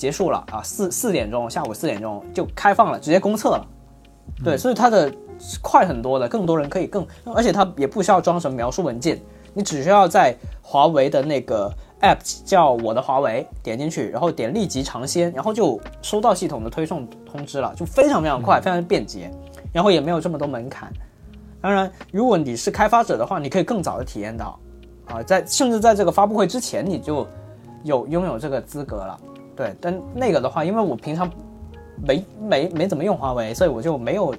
[0.00, 3.66] 结束了啊，四四点钟，下午四点钟就开放了，直接公测了。
[4.42, 5.12] 对，所以它的
[5.60, 9.20] 快很多的，更多人可以更，而且它也不需要装什么描述文件，
[9.52, 11.70] 你只需要在华为的那个
[12.00, 19.30] app 叫我的华为，点进去，然后点立即尝鲜，然后就收到系统的推送通知了，就非常非常快，非常便捷，
[19.70, 20.90] 然后也没有这么多门槛。
[21.60, 24.58] 当然，如果你是开发者的话，你可以更早的体验到，
[25.08, 27.26] 啊，在甚至在这个发布会之前你就
[27.82, 29.20] 有拥有这个资格了。
[29.60, 31.30] 对，但那个的话，因为我平常
[32.02, 34.34] 没没没怎么用华为，所以我就没有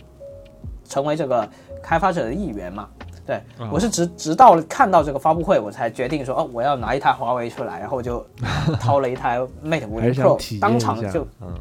[0.89, 1.47] 成为这个
[1.79, 2.89] 开发者的一员嘛。
[3.23, 8.25] 对，啊我是直直到看到这个发布会，我才决定说，哦，我要拿一台华为出来，然后我就
[8.81, 11.53] 掏了一台 Mate 五零还是想 Pro，当场就嗯，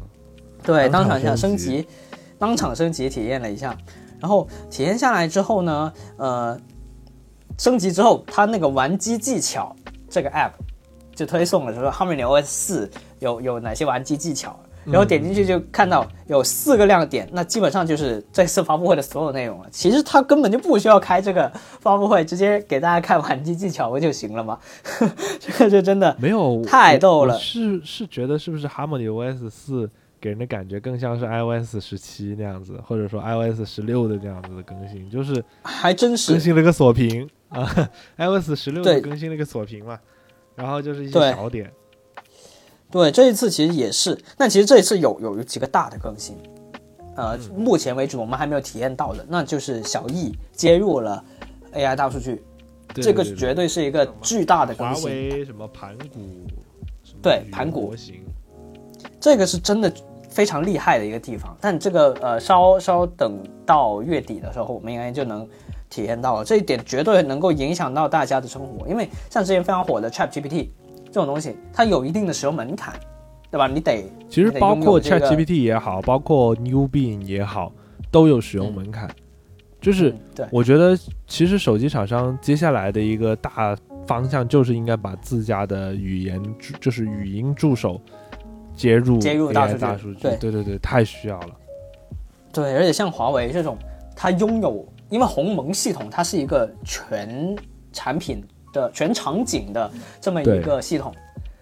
[0.63, 1.87] 对，当当场场想升级，
[2.39, 3.77] 当场升级体验了一下，
[4.19, 6.59] 然后体验下来之后呢，呃，
[7.59, 9.75] 升级之后，它那个玩机技巧
[10.09, 10.49] 这个 app
[11.15, 19.67] 就推送了，说 Harmony OS 四有有哪些玩机技巧，然后点进去就看到有四个亮点，那基本上就是这次发布会的所有内容了。
[19.71, 24.57] 其实他根本就不需要开这个发布会，直接给大家看玩机技巧不就行了吗？
[25.39, 27.37] 这个就真的没有太逗了。
[27.37, 29.89] 是是觉得是不是 Harmony OS 四
[30.19, 36.31] 给人的感觉更像是 iOS 十七那样子，或者说 iOS 十六的这样子的更新，就是还真是。
[36.31, 37.29] 更新了个锁屏。
[37.51, 37.67] 啊
[38.17, 39.01] ，iOS 十六对。
[39.01, 39.99] 更新了个锁屏嘛，
[40.55, 41.33] 然后就是一些对。
[41.33, 41.71] 小点，
[42.91, 46.37] 对，这一次其实也是，但其实这一次有有几个大的更新，
[47.15, 51.23] 呃，目前为止我们还没有体验到的，那就是小易接入了
[51.73, 52.43] AI 大数据，
[52.93, 56.19] 对这个绝对是一个巨大的华更新，为什么盘古，
[57.21, 57.87] 对盘古。
[57.87, 58.23] 模型，
[59.19, 59.91] 这个是真的
[60.29, 61.55] 非常厉害的一个地方。
[61.61, 65.47] 但这个呃，稍稍等到月底的时候，我们应该就能
[65.91, 70.69] 体验到了，这一点绝对能够影响到大家的生活，因为像之前非常火的 ChatGPT
[71.05, 72.93] 这种东西，它有一定的使用门槛，
[73.51, 73.67] 对吧？
[73.67, 77.73] 你得其实包括 ChatGPT 也好，包括 New Bing 也好，
[78.09, 79.07] 都有使用嗯门槛。
[79.81, 83.75] 就是嗯对我觉得，其实手机厂商接下来的一个大
[84.05, 86.41] 方向就是应该把自家的语言，
[86.79, 87.99] 就是语音助手
[88.75, 90.19] 接入接入大数据大数据。
[90.21, 91.49] 对对对对，太需要了。
[92.53, 93.75] 对，而且像华为这种，
[94.15, 97.55] 它拥有，因为鸿蒙系统它是一个全
[97.93, 98.43] 产品
[98.73, 101.13] 的、全场景的这么一个系统，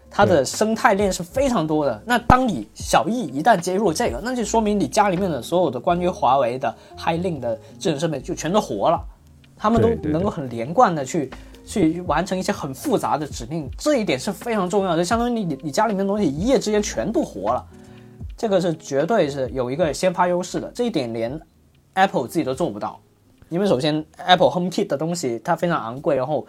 [0.10, 2.02] 它的生态链是非常多的。
[2.06, 9.04] 那当你小易一旦接入这个，那就说明你家里面的所有的关于华为的 Hi-Link 的智能设备就全都活了，
[9.58, 11.30] 他们都能够很连贯的去。
[11.66, 17.64] 去完成一些很复杂的指令，这一点是非常重要的，就相当于你你你家里面的东西一夜之间全部活了，
[18.36, 21.40] 这个是绝对是有一个先发优势的，这一点连
[21.94, 23.00] Apple 自己都做不到，
[23.50, 26.46] 因为首先 Apple HomeKit 的东西它非常昂贵，然后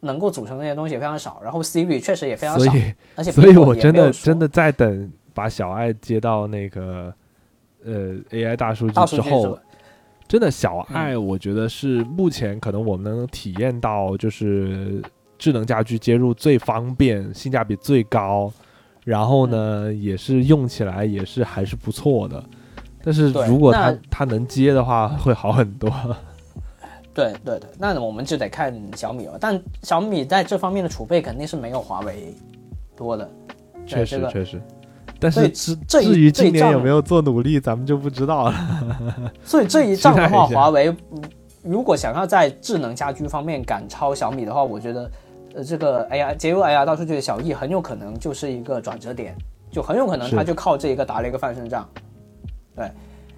[0.00, 7.12] 能够组成那些东西也非常少，然后 Siri 确实也非常少，所以，而且所以苹果我真的真的在等把小爱接到那个
[7.84, 9.58] 呃 AI 大数据之后
[10.26, 15.02] 真的小爱，我觉得是目前可能我们能体验到就是
[15.38, 18.52] 智能家居接入最方便、性价比最高，
[19.04, 22.44] 然后呢，也是用起来也是还是不错的。
[23.02, 25.90] 但是如果它那它能接的话，会好很多。
[27.14, 29.36] 对对对，那我们就得看小米了。
[29.40, 32.34] 但小米在这方面的储备肯定是没有华为
[32.96, 33.28] 多的。
[33.86, 34.62] 对确这个实确实，
[35.18, 38.54] 但是至至于这一仗今年有没有做努力，咱们就不知道了。
[39.42, 41.22] 所以这一仗的话，华为嗯
[41.62, 45.10] 如果想要在智能家居方面赶超小米的话，我觉得，
[45.54, 49.34] 呃，这个 AI 接入 AI 大数据的小易很有可能就是一个转折点，
[49.70, 51.88] 就很有可能是它就靠这一个打了一个翻身仗。
[52.76, 52.90] 对，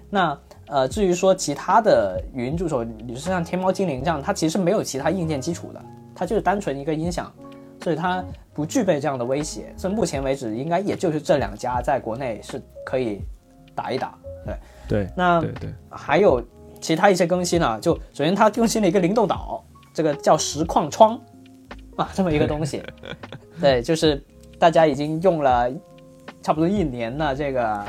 [0.09, 0.37] 那
[0.71, 5.81] 呃，至于说其他的语音助手，你是像天猫精灵这样，它其实没有其他硬件基础的，
[6.15, 7.29] 它就是单纯一个音响，
[7.83, 9.73] 所以它不具备这样的威胁。
[9.75, 13.21] 所以目前为止，应该也就是这两家在国内是可以
[13.75, 14.17] 打一打。
[14.45, 14.55] 对，
[14.87, 16.41] 对那对对，还有
[16.79, 19.61] 其他一些更新呢，就首先它更新了一个灵动岛，
[19.93, 21.19] 这个叫实况窗
[21.97, 22.81] 啊，这么一个东西。
[23.59, 24.23] 对，就是
[24.57, 25.69] 大家已经用了
[26.41, 27.85] 差不多一年的，这个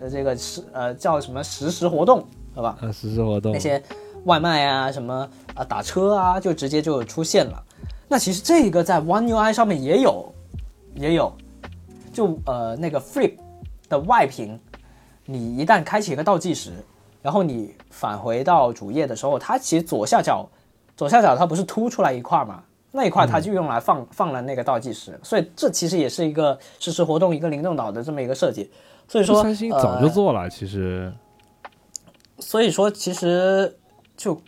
[0.00, 2.24] 呃 这个实呃叫什么实时活动，
[2.54, 2.76] 好吧？
[2.82, 3.82] 啊，实时活动那些
[4.24, 7.62] 外卖啊，什么啊打车啊，就直接就出现了。
[8.08, 10.32] 那其实这个在 One UI 上面也有，
[10.94, 11.32] 也有，
[12.12, 13.34] 就呃那个 Flip
[13.88, 14.58] 的外屏，
[15.24, 16.72] 你一旦开启一个倒计时，
[17.22, 20.48] 然后你返回到主页的时候，它其实左下角
[20.96, 22.62] 左下角它不是凸出来一块嘛？
[22.90, 28.70] 那一块它就用来放、放了那个倒计时，所以这其实也是一个实时活动一个灵动岛的这么一个设计。
[29.06, 31.12] 所以说，三星早就呃做了，其实
[32.38, 33.76] 所以说，其实
[34.16, 34.40] 就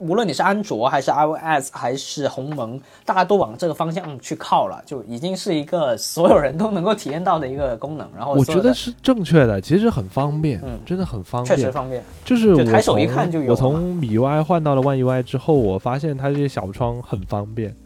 [0.00, 8.08] 无论你是安卓还是 iOS 还是鸿蒙，大家都往这个方向去靠了，就已经是一个所有人都能够体验到的一个功能。
[8.16, 11.56] 然后我觉得是正确的，其实很方便，嗯真的很方便。
[11.56, 12.02] 确实方便。
[12.24, 17.76] 就是我就抬手一看就有我从米 UI 换到了 One UI 之后，我发现它这些小窗很方便，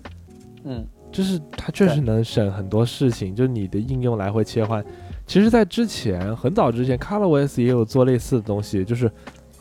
[0.62, 4.84] 嗯，就是它确实能省很多事情，就是你的应用来回切换。
[5.26, 9.10] 其实，在之前很早之前，ColorOS 也有做类似的东西，就是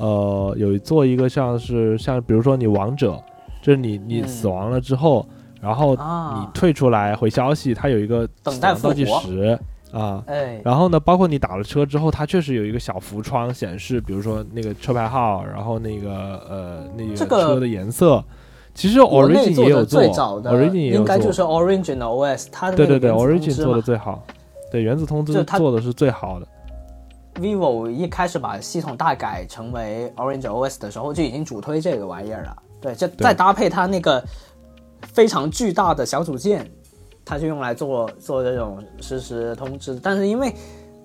[0.03, 3.17] 呃有做一个像是像比如说你王者，
[3.61, 4.27] 就是你你嗯。
[4.27, 5.25] 死亡了之后，
[5.61, 9.57] 然后你啊，退出来回消息，它有一个等待倒计时
[9.91, 10.21] 啊。
[10.27, 16.11] 哎，然后呢，包括你打了车之后，它确实有一个小浮窗显示，比如说那个车牌号，然后那个
[16.49, 18.23] 呃那个车的颜色。
[18.75, 20.99] 其实 Origin 也有做最早的，Origin 也有做。
[21.01, 24.23] 应该就是 Origin 的 OS，它的对对对，Origin 做的最好，
[24.71, 26.47] 对原子通知做的是最好的。
[27.35, 32.57] Vivo 一开始把系统大改成为 Orange OS 的时候，就已经主推这个玩意儿了。
[32.79, 34.23] 对，就再搭配它那个
[35.13, 36.69] 非常巨大的小组件，
[37.23, 39.99] 它就用来做做这种实时通知。
[39.99, 40.53] 但是因为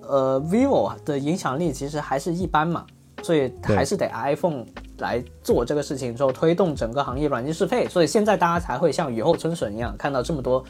[0.03, 2.85] 呃 vivo 的影响力其实还是一般嘛，
[3.22, 4.66] 所以还是得 iPhone
[4.99, 10.64] 来做这个事情之后推动整个行业软件适配，所以现在大家才会像雨后春笋一样看到这么多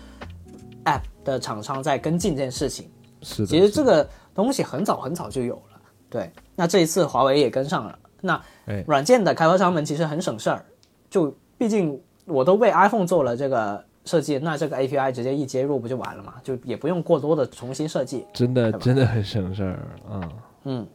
[0.85, 2.91] App 的厂商在跟进这件事情。
[3.23, 6.31] 是的，其实这个东西很早很早就有了，对。
[6.55, 7.99] 那这一次华为也跟上了。
[8.21, 10.65] 那哎软件的开发商们其实很省事儿，
[11.09, 16.35] 就毕竟我都为 iPhone 做了这个设计，那这个 API 直接一接入不就完了嘛？
[16.43, 18.27] 就也不用过多的重新设计。
[18.33, 20.29] 真的真的很省事儿啊。
[20.65, 20.87] 嗯，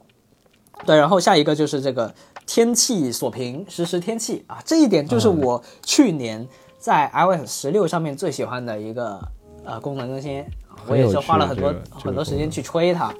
[0.86, 0.98] 对。
[0.98, 2.14] 然后下一个就是这个
[2.46, 6.46] 天气锁屏实时天气啊，这一点就是嗯我去年
[6.78, 9.18] 在 iOS 十六上面最喜欢的一个
[9.64, 10.44] 呃功能更新。
[10.76, 13.14] 啊我也是花了很多很有趣这个很多时间去吹它，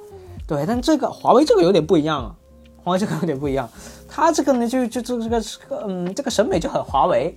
[0.46, 2.34] 对，但这个华为这个有点不一样啊，
[2.82, 3.68] 华为这个有点不一样，
[4.08, 7.34] 它这个呢就就这个这个这个嗯这个审美就很华为，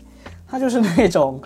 [0.48, 1.42] 它就是那种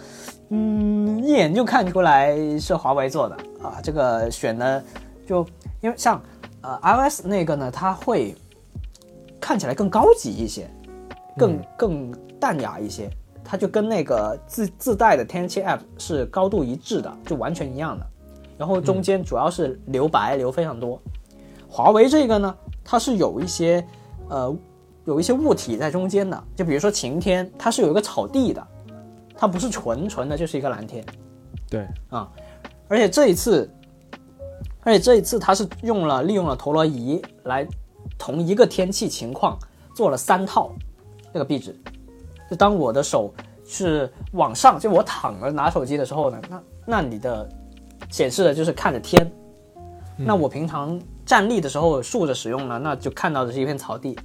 [0.49, 4.83] 嗯一眼就看出来是华为做的啊，这个选的
[5.27, 5.45] 就
[5.81, 6.21] 因为像
[6.61, 8.35] 呃 iOS 那个呢，它会
[9.39, 10.69] 看起来更高级一些，
[11.37, 11.65] 更、嗯。
[11.77, 12.11] 更
[12.41, 13.07] 淡雅一些，
[13.43, 18.05] 它就跟那个自自带的天气 App 是高度一致的，就完全一样的。
[18.61, 21.01] 然后中间主要是留白留非常多。
[21.67, 23.83] 华为这个呢，它是有一些
[24.29, 24.55] 呃
[25.05, 28.67] 有一些物体在中间的，就比如说晴天，它是有一个草地的，
[29.35, 31.03] 它不是纯纯的就是一个蓝天。
[31.67, 32.31] 对，啊
[32.87, 33.67] 而且这一次，
[34.83, 37.67] 而且这一次它是用了利用了陀螺仪来
[38.15, 39.57] 同一个天气情况
[39.95, 40.71] 做了三套
[41.33, 41.75] 那个壁纸。
[42.47, 43.33] 就当我的手
[43.65, 47.49] 是往上，就我躺着拿手机的时候呢，那那你的
[48.11, 49.31] 显示的就是看着天。
[50.17, 54.15] 那我平常站立的时候竖着使用呢，那就看到的是一片草地。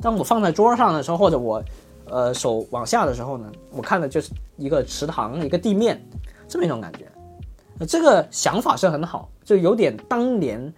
[0.00, 1.62] 当我放在桌上的时候，或者我
[2.06, 6.04] 呃手往下的时候呢，我看的就是一个池塘，一个地面，
[6.48, 7.06] 这么一种感觉。
[7.78, 10.72] 呃，这个想法是很好，就有点当年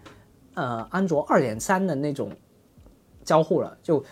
[0.55, 2.31] 呃安卓二点三的那种
[3.25, 3.75] 交互了。
[3.83, 4.05] 就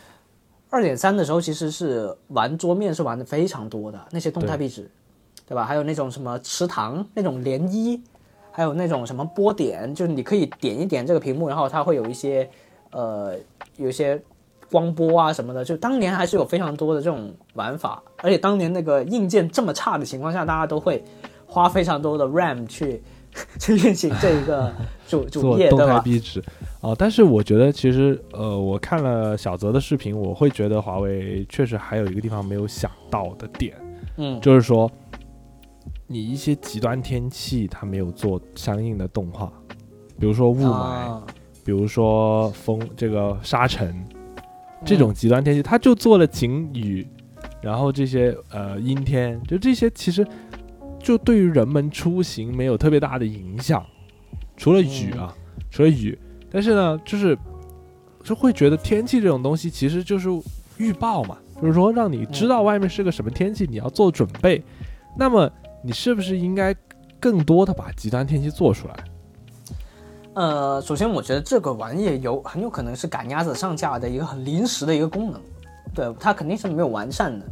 [0.71, 4.91] 二点三的时候，其实是玩桌面是玩的非常多的那些动态壁纸，
[5.45, 5.65] 对吧？
[5.65, 8.01] 还有那种什么池塘那种涟漪，
[8.53, 12.49] 还有那种什么波点，就是你可以点一点这个屏幕，然后它会有一些
[12.93, 13.35] 呃
[13.77, 14.21] 有一些
[14.71, 15.65] 光波啊什么的。
[15.65, 21.03] 就当年还是有非常多的这种玩法，而且当年那个硬件这么差的情况下，大家都会
[21.47, 23.03] 花非常多的 RAM 去
[23.61, 24.73] 去运行这一个
[25.07, 25.99] 主 主页对吧？
[25.99, 26.43] 态壁纸
[26.81, 26.95] 啊。
[26.99, 33.77] 但是我觉得其实呃，我看了小泽的视频，我会觉得华为确实还有一个地方没有想到的点，
[34.17, 34.91] 嗯，就是说
[36.13, 39.53] 你一些极端天气它没有做相应的动画，
[40.19, 41.27] 比如说雾霾，啊。
[41.63, 43.95] 比如说风这个沙尘
[44.85, 47.07] 这种极端天气，它就做了晴雨，
[47.61, 50.27] 然后这些呃阴天，就这些其实
[50.99, 53.85] 就对于人们出行没有特别大的影响，
[54.57, 55.33] 除了雨啊，
[55.71, 56.19] 除了雨，
[56.51, 57.39] 但是呢，就是
[58.25, 60.29] 就会觉得天气这种东西其实就是
[60.79, 64.61] 预报嘛，就是说让你知道外面是个什么天气，你要做准备。
[65.17, 65.49] 那么
[65.83, 66.75] 你是不是应该
[67.19, 68.95] 更多的把极端天气做出来？
[70.35, 75.41] 呃，首先我觉得这个玩意有很有可能是赶鸭子上架的一个很临时的一个功能，
[75.95, 77.47] 对它肯定是没有完善的，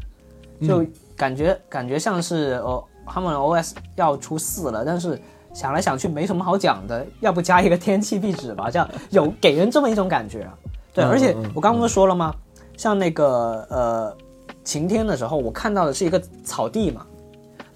[0.66, 5.20] 就感觉、感觉像是呃他们 OS 要出四了，但是
[5.52, 10.54] 想来想去没什么好讲的，要不加一个天气壁纸吧，这样有给人这么一种感觉啊。
[10.94, 12.32] 对，嗯而且我刚刚不是说了吗？
[12.76, 14.16] 像那个呃
[14.62, 17.04] 晴天的时候，我看到的是一个草地嘛，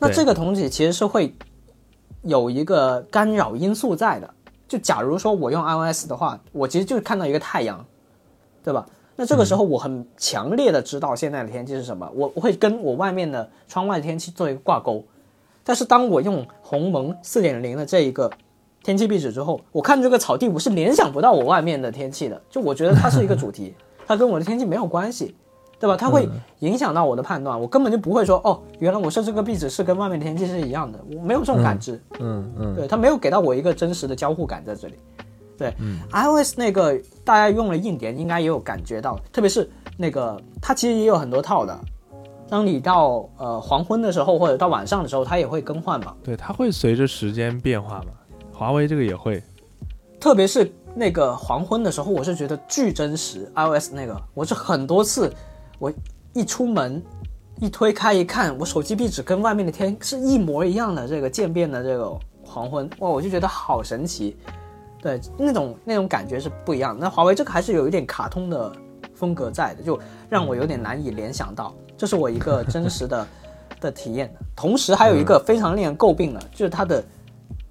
[0.02, 1.34] 那这个同体其实是会
[2.22, 4.28] 有一个干扰因素在的。
[4.66, 7.84] 就假如说我用 iOS 的话，我其实就是看到一个太阳，
[8.64, 8.84] 对吧？
[9.14, 15.04] 那这个时候我很强烈的知道现在的天气是什么，我我会跟我外面的窗外的天气做一个挂钩。
[15.62, 18.28] 但是当我用鸿蒙四点零的这一个
[18.82, 23.74] 天气壁纸之后，我看这个草地，我是联想不到我外面的天气的，就我觉得它是一个主题，
[24.06, 25.36] 它跟我的天气没有关系，
[25.82, 25.96] 对吧？
[25.96, 26.28] 它会
[26.60, 32.00] 影响到我的判断，我根本就不会说哦，原来我设置个壁纸是跟外面的天气是一样的，我没有这种感知。
[32.20, 34.94] 嗯嗯，对，它没有给到我一个真实的交互感在这里。
[35.58, 35.74] 对、
[36.12, 41.76] iOS 那个大家用了硬点，应该也有感觉到，特别是那个它其实也有很多套的。
[42.48, 46.14] 当你到呃黄昏的时候，或者到晚上的时候，它也会更换嘛。
[46.22, 48.12] 对，它会随着时间变化嘛。
[48.52, 49.42] 华为这个也会，
[50.20, 53.50] 特别是那个黄昏的时候，我是觉得巨真实。
[53.56, 55.32] iOS 那个，我是很多次，
[55.82, 55.92] 我
[56.32, 57.02] 一出门
[57.58, 64.36] 一推开一看，我手机壁纸跟外面的天是一模一样的，这个渐变的这个黄昏，哇，我就觉得好神奇。
[65.02, 67.00] 对，那种那种感觉是不一样的。
[67.00, 68.70] 那华为这个还是有一点卡通的
[69.12, 69.98] 风格在的，就
[70.30, 73.26] 让我有点难以联想到，这是我一个真实的
[73.80, 74.40] 的体验的。
[74.54, 77.04] 同时还有一个非常令人诟病的，就是它的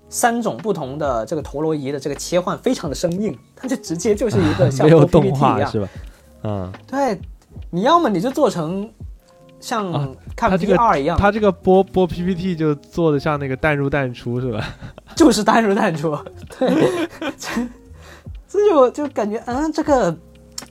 [0.10, 5.72] 三种不同的这个陀螺仪的这个切换非常的生硬，它就直接就是一个像 没有做 PPT 一样。
[5.72, 5.88] 是吧？
[6.44, 7.22] 嗯，对，
[7.70, 8.90] 你要么你就做成
[9.60, 14.66] 像啊看它这个 VR 一样，他这个播播 PPT 就做的像那个淡入淡出是吧？
[15.16, 16.18] 就是淡入淡出。
[16.58, 17.08] 对，
[17.38, 17.68] 这
[18.48, 20.18] 这就就感觉嗯，这个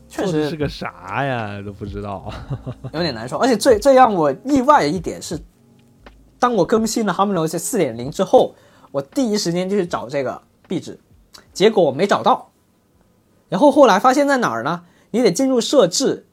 [0.09, 1.63] 确实是个啥呀？
[1.65, 2.33] 都不知道。
[2.93, 3.39] 有点难受。
[3.39, 5.41] 而且最最让我意外的一点是，
[6.39, 8.55] 当我更新了 HarmonyOS 四点零之后，
[8.91, 10.99] 我第一时间就去找这个壁纸，
[11.53, 12.51] 结果我没找到。
[13.49, 14.83] 然后后来发现在哪儿呢？
[15.13, 16.27] 你得进入设置，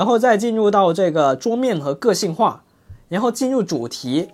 [0.00, 2.62] 然后再进入到这个桌面和个性化，
[3.10, 4.26] 然后进入主题，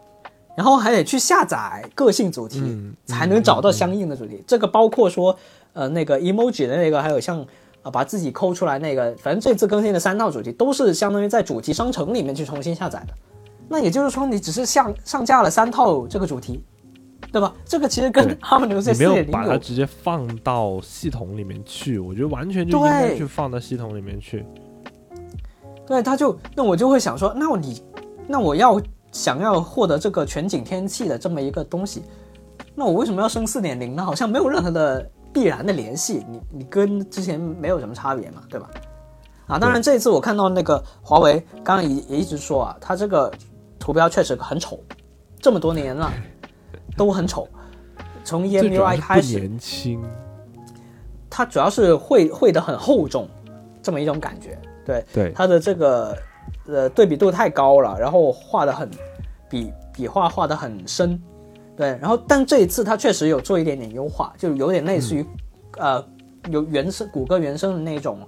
[0.56, 4.44] 然后还得去下载个性主题，嗯才能找到相应的主题。
[4.46, 5.36] 这个包括说，
[5.72, 7.44] 呃，那个 emoji 的那个，还有像
[7.82, 13.14] 啊把自己抠出来那个，反正这次更新的三套主题都是相当于在主题商城里面去重新下载的。
[13.68, 16.62] 那也就是说，你只是上上架了三套这个主题，
[17.32, 17.52] 对吧？
[17.64, 24.46] 这个其实跟对他们流你没有把它直接放到系统里面去，我觉得完全就应该去放到系统里面去。
[25.86, 27.82] 对，他就那我就会想说，那我你，
[28.26, 28.80] 那我要
[29.12, 32.02] 想要获得这个全景天气的这么一个东西，
[32.74, 34.04] 那我为什么要升四点零呢？
[34.04, 38.68] 好像没有任何的必然的联系，你你跟之前没有什么差别嘛，对吧？
[39.46, 43.32] 啊，当然这一次我看到那个华为，刚刚也也一直说啊，它这个
[43.78, 44.80] 图标确实很丑，
[45.40, 46.12] 这么多年了
[46.98, 47.48] 都很丑，
[48.24, 50.02] 从 EMUI 开始，轻，
[51.30, 53.28] 它主要是绘绘的很厚重，
[53.80, 55.04] 这么一种感觉，对。
[55.12, 56.16] 对，它的这个
[56.66, 58.88] 呃对比度太高了，然后画的很
[59.50, 61.20] 笔笔画画的很深，
[61.76, 65.26] 对，然后但这一次它确实有做一点点优化，就有点类似于、
[65.76, 66.02] 呃
[66.48, 68.20] 有原生谷歌原生的那种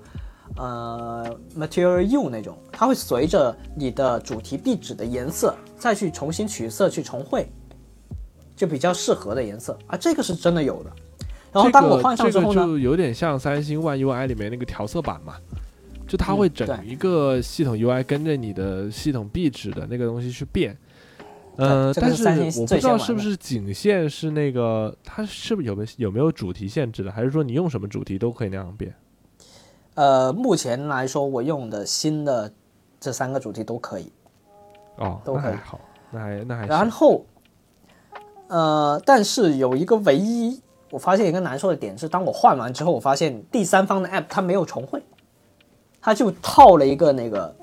[0.56, 1.24] 呃
[1.56, 7.48] Material U 那种，它会随着你的主题壁纸的颜色再去重新取色去重绘，
[8.56, 9.78] 就比较适合的颜色。
[9.86, 10.90] 啊，这个是真的有的。
[11.52, 15.35] 然后当我换上之后呢，这个就有点像三星 One UI 里面那个调色板嘛，
[16.09, 20.76] 就它会整一个系统 UI 跟着你的系统壁纸的那个东西去变。
[21.56, 22.24] 呃，但是
[22.60, 28.94] 我不知道是不是仅限是那个，它是不是有没有有没有主题限制的，还是说你用什么主题都可以那样变？
[29.94, 32.52] 呃，目前来说，我用的新的
[33.01, 34.12] 这三个主题都可以。
[34.98, 35.80] 哦，都可以好，
[36.12, 36.66] 那还那还。
[36.66, 37.24] 然后，
[38.47, 40.60] 呃，但是有一个唯一
[40.90, 45.02] 我发现一个难受的点是，当我换完之后，我发现第三方的 app 它没有重绘，
[46.01, 47.55] 它就套了一个那个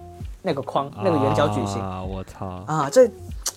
[0.41, 2.03] 那个框，那个圆角矩形啊！
[2.03, 3.10] 我操，啊，这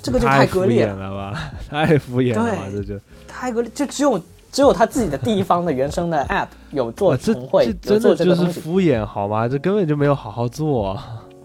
[0.02, 8.60] 这个就太敷割裂了，衍了吧， 太敷衍了吧，对这就太割裂，就只有只有他自己的第一方的原生的 app 有做哇这重绘，这真的就是。
[8.60, 9.46] 敷衍好吗？
[9.48, 10.96] 这根本就没有好好做。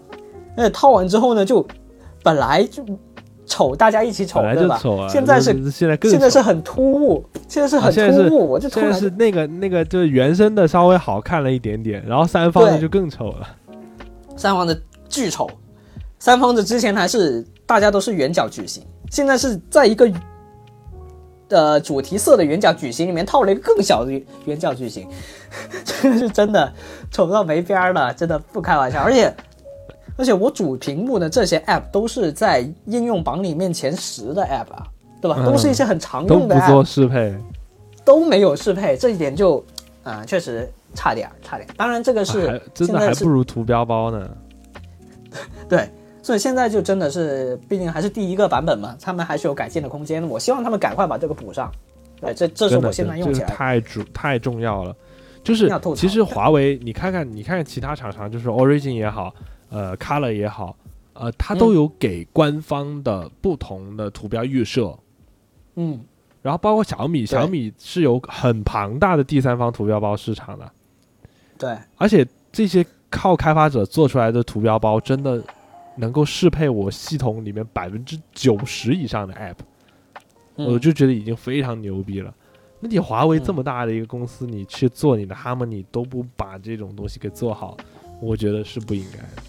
[0.56, 1.66] 而且套完之后呢，就
[2.22, 2.82] 本来就
[3.46, 4.76] 丑，大家一起丑，本来对吧？
[4.76, 7.92] 就丑啊，现在是现在更现在是很突兀，现在是很
[8.28, 13.48] 突兀，我就突然是那个那个就是原生的稍微好看了一点点，然后三方的就更丑了。
[14.36, 14.76] 三方的
[15.08, 15.48] 巨丑，
[16.18, 20.10] 三方的之前还是大家都是圆角矩形，现在是在一个
[21.50, 25.06] 呃主题色的圆角矩形里面套了一个更小的圆圆角矩形，
[25.84, 26.72] 这个是真的
[27.10, 29.00] 丑到没边儿了，真的不开玩笑。
[29.02, 29.32] 而且
[30.16, 34.86] 而且我主屏幕的这些 app 都是在应用榜里面前十的 app 啊，
[35.20, 35.36] 对吧？
[35.40, 37.34] 嗯都是一些很常用的不 app，做适配，
[38.04, 39.58] 都没有适配，这一点就
[40.02, 41.68] 啊、呃确实差点儿差点。
[41.76, 44.30] 当然这个是、还真的还不如图标包呢。
[45.68, 45.88] 对，
[46.22, 50.22] 所以现在就真的是，毕竟还是第一个版本嘛，他们还是有改进的空间。
[50.28, 51.68] 我希望他们赶快把这个补上。
[52.20, 53.54] 对，这这是，我现在用起来的。
[53.54, 54.94] 太主太重要了。
[55.42, 59.34] 就是其实华为，你看看你看看其他厂商，就是 Origin 也好，
[59.74, 60.76] 呃，Color 也好，
[61.14, 64.96] 呃，它都嗯有给官方的不同的图标预设。
[65.74, 66.00] 嗯，
[66.42, 70.70] 然后包括小米，小米是有很庞大的第三方图标包市场的，
[71.58, 75.42] 对，而且这些靠开发者做出来的图标包，真的
[75.96, 79.56] 能够适配我系统里面百分之九十以上的 App，、
[80.54, 82.32] 嗯我就觉得已经非常牛逼了。
[82.78, 87.76] 那你华为嗯这么大的一个公司，你去做你的 Harmony 都不把这种东西给做好，
[88.20, 89.42] 我觉得是不应该的。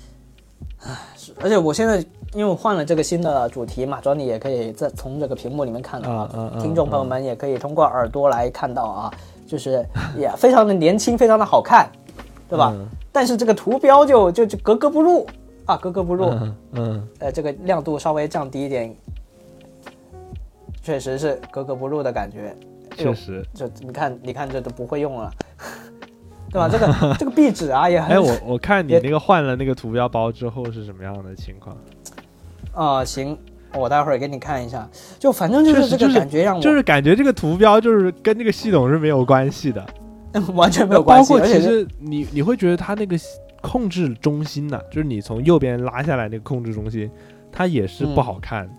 [1.42, 1.98] 而且我现在
[2.34, 9.14] 因为我换了这个新的主题嘛，主要你也可以在从这个屏幕里面看到啊，嗯嗯嗯听众朋友们也可以通过耳朵来看到啊，
[9.48, 9.86] 就是
[10.18, 11.90] 也非常的年轻，非常的好看，
[12.50, 12.72] 对吧？
[12.74, 15.26] 嗯但是这个图标就就就格格不入
[15.66, 16.26] 啊，格格不入。
[16.26, 18.94] 嗯嗯，呃，这个亮度稍微降低一点，
[20.84, 22.54] 确实是格格不入的感觉。
[22.98, 23.42] 确实。
[23.54, 25.32] 这你看，你看这都不会用了，
[26.56, 26.70] 对吧？
[26.70, 31.76] 这个这个壁纸啊也很哎，我我看你那个换了那个图标包之后是什么样的情况？
[32.74, 33.38] 啊、行，
[33.74, 34.90] 我待会儿给你看一下。
[35.20, 39.86] 就反正就是这个感觉让我就是感觉这个图标就是跟这个系统是没有关系的，
[40.56, 43.18] 完全没有关系，包括其而且是实你你会觉得它那个
[43.62, 47.12] 控制中心呐、就是你从右边拉下来那个控制中心，
[47.52, 48.70] 它也是不好看，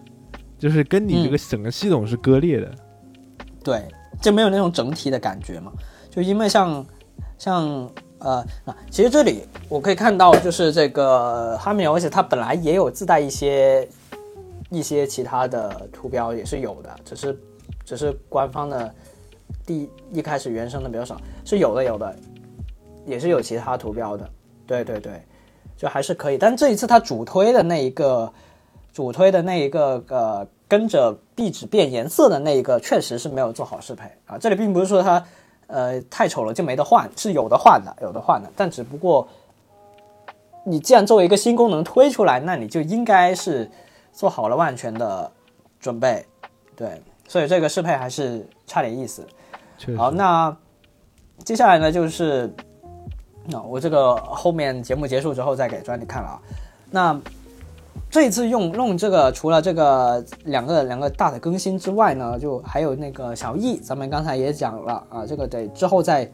[0.58, 2.70] 就是跟你这个整个系统是割裂的。
[3.62, 3.82] 对，
[4.22, 5.70] 就没有那种整体的感觉嘛。
[6.08, 6.82] 就因为像
[7.38, 13.86] 像呃，那其实这里我可以看到，就是这个哈密尔，而且它本来也有自带一些
[14.70, 17.38] 一些其他的图标也是有的，只是
[17.84, 18.94] 只是官方的
[19.66, 22.16] 第一开始原生的比较少，是有的有的，
[23.04, 24.28] 也是有其他图标的。
[24.66, 25.22] 对对对，
[25.76, 26.38] 就还是可以。
[26.38, 28.32] 但这一次它主推的那一个
[28.92, 34.38] 主推的那一个呃，跟着壁纸变颜色的那一个，确实是没有做好适配啊。
[34.38, 35.22] 这里并不是说它
[35.66, 38.50] 呃太丑了就没得换，是有的换的，有的换的。
[38.56, 39.26] 但只不过
[40.64, 43.70] 你既然作为一个新功能推出来，那你就应该是
[44.12, 45.30] 做好了万全的
[45.80, 46.24] 准备，
[46.74, 47.02] 对。
[47.28, 49.26] 所以这个适配还是差点意思。
[49.96, 50.56] 好，那
[51.44, 52.48] 接下来呢，就是
[53.46, 56.40] 那我这个后面节目结束之后再给专利看了啊。
[56.88, 57.20] 那
[58.10, 66.30] 这一次用弄这个，除了这个两个两个大的更新之外呢，就还有那个小易，咱们刚才也讲了啊，这个得之后再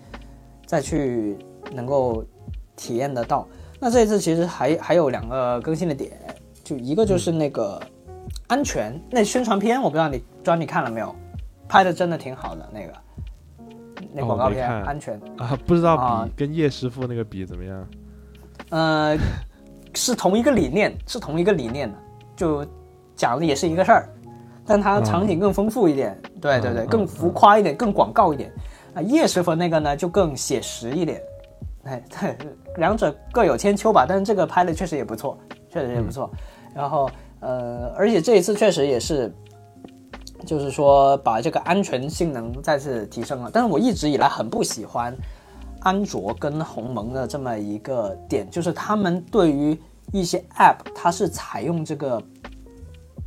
[0.67, 1.37] 再去
[1.73, 2.25] 能够
[2.77, 3.47] 体验得到。
[3.81, 6.13] 那这一次其实还还有两个更新的点，
[6.63, 7.81] 就一个就是那个
[8.47, 11.15] 安全、那宣传片，我不知道你专你看了没有，
[11.69, 12.93] 拍的真的挺好的那个。
[14.15, 17.89] 那哦广告片、安全，啊，不知道啊比跟叶师傅那个比怎么样？
[18.69, 19.17] 呃，
[19.95, 21.99] 是同一个理念，是同一个理念的，
[22.37, 22.67] 就
[23.15, 24.09] 讲的也是一个事儿，
[24.67, 28.53] 但它嗯场景更丰富一点，对对对，嗯更浮夸一点，更广告一点。
[28.95, 31.23] 啊，叶师傅那个呢就更写实一点，
[31.85, 32.37] 哎，对，
[32.79, 34.05] 两者各有千秋吧。
[34.09, 35.39] 但是这个拍的确实也不错，
[35.71, 36.31] 确实也不错。
[36.75, 37.11] 然后
[37.41, 39.33] 呃，而且这一次确实也是。
[40.45, 43.51] 就是说，把这个安全性能再次提升了。
[43.53, 45.17] 但是我一直以来很不喜欢
[45.83, 49.79] 安卓跟鸿蒙的这么一个点，就是他们对于
[50.13, 52.23] 一些 App，它是采用这个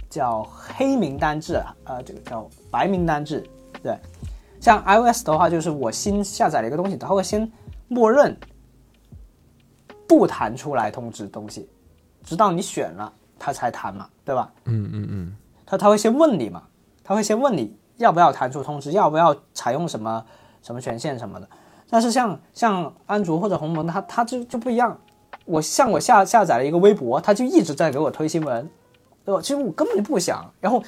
[0.09, 3.43] 叫黑名单制啊，呃，这个叫白名单制。
[3.83, 3.97] 对，
[4.59, 7.51] 像 iOS 的话，就是我新下载了一个东西，它会先
[7.87, 8.35] 默认
[10.07, 11.69] 不弹出来通知东西，
[12.23, 14.51] 直到你选了它才弹嘛，对吧？
[14.65, 16.63] 嗯嗯嗯，它它会先问你嘛，
[17.03, 20.25] 它会先问你要不要弹出通知，要不要采用什么
[20.61, 21.47] 什么权限什么的。
[21.89, 24.97] 但是像像安卓或者鸿蒙，它它就就不一样。
[25.45, 28.67] 我像我下下载了一个微博，它就一直在给我推新闻，
[29.23, 29.39] 对吧？
[29.39, 30.43] 其实我根本就不想。
[30.59, 30.81] 然后，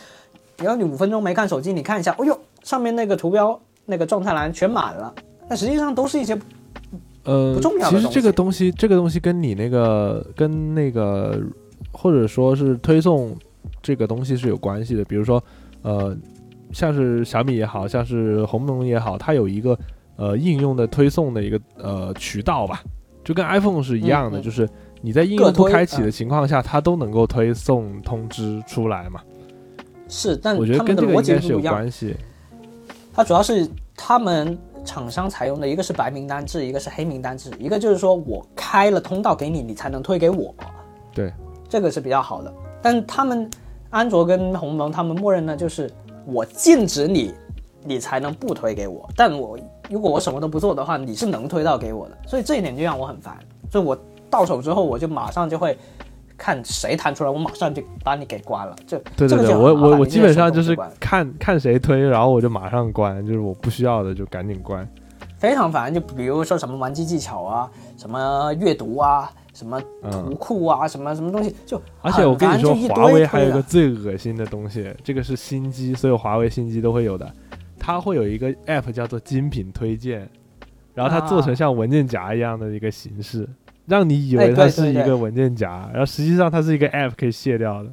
[0.58, 5.14] 然后你五分钟没看手机，你看一下，哦呦，上面那个图标那个状态栏全满了，
[5.48, 6.36] 但实际上都是一些
[7.24, 11.40] 呃不重要的其实这个东东西，这个东西跟你那个跟那个
[11.92, 13.36] 或者说是推送
[13.84, 15.06] 这个东西是有关系的。
[15.06, 15.44] 比如说，
[15.84, 16.18] 呃，
[16.72, 19.78] 像是小米也好像是鸿蒙也好，它有一个
[20.18, 22.84] 呃应用的推送的一个呃渠道吧，
[23.24, 24.68] 就跟 iPhone 是一样的，嗯嗯就是
[25.02, 29.22] 你在应用不开启的嗯情况下，它都能够推送通知出来嘛。
[30.10, 31.60] 是，但我觉得跟这个应该是有。
[31.62, 32.16] 关系。
[33.14, 40.54] 它主要是他们厂商采用的一个是白名单制，一个是黑名单制，一个就是说我开了通道给你，你才能推给我。
[41.14, 41.34] 对，
[41.68, 42.54] 这个是比较好的。
[42.82, 43.50] 但他们
[43.90, 45.92] 安卓跟鸿蒙他们默认呢，就是
[46.26, 47.34] 我禁止你，
[47.84, 49.10] 你才能不推给我。
[49.16, 49.58] 但我
[49.90, 52.18] 如果我什么都不做的话，你是能推到给我的。
[52.28, 53.38] 所以这一点就让我很烦。
[53.72, 53.98] 所以我
[54.30, 55.78] 到手之后，我就马上就会
[56.38, 58.76] 看谁弹出来，我马上就把你给关了。
[58.86, 64.88] 这对对对，这个就我我我基本上就是看看谁推，然后我就马上关，就是我不需要的就赶紧关。
[65.38, 69.88] 非常烦，就比如说什么玩机技巧啊，什么阅读啊，什么图
[70.26, 77.32] 嗯，库啊，什么什么东西，就而且我跟你说，华为还有一个最恶心的东西，这个是新机，所有华为新机都会有的，
[77.88, 80.28] 它会有一个 app 叫做精品推荐，
[80.94, 83.48] 然后它做成啊像文件夹一样的一个形式，
[83.86, 87.90] 让你以哎为它是一个文件夹，然后实际上它是一个 app 可以卸掉的。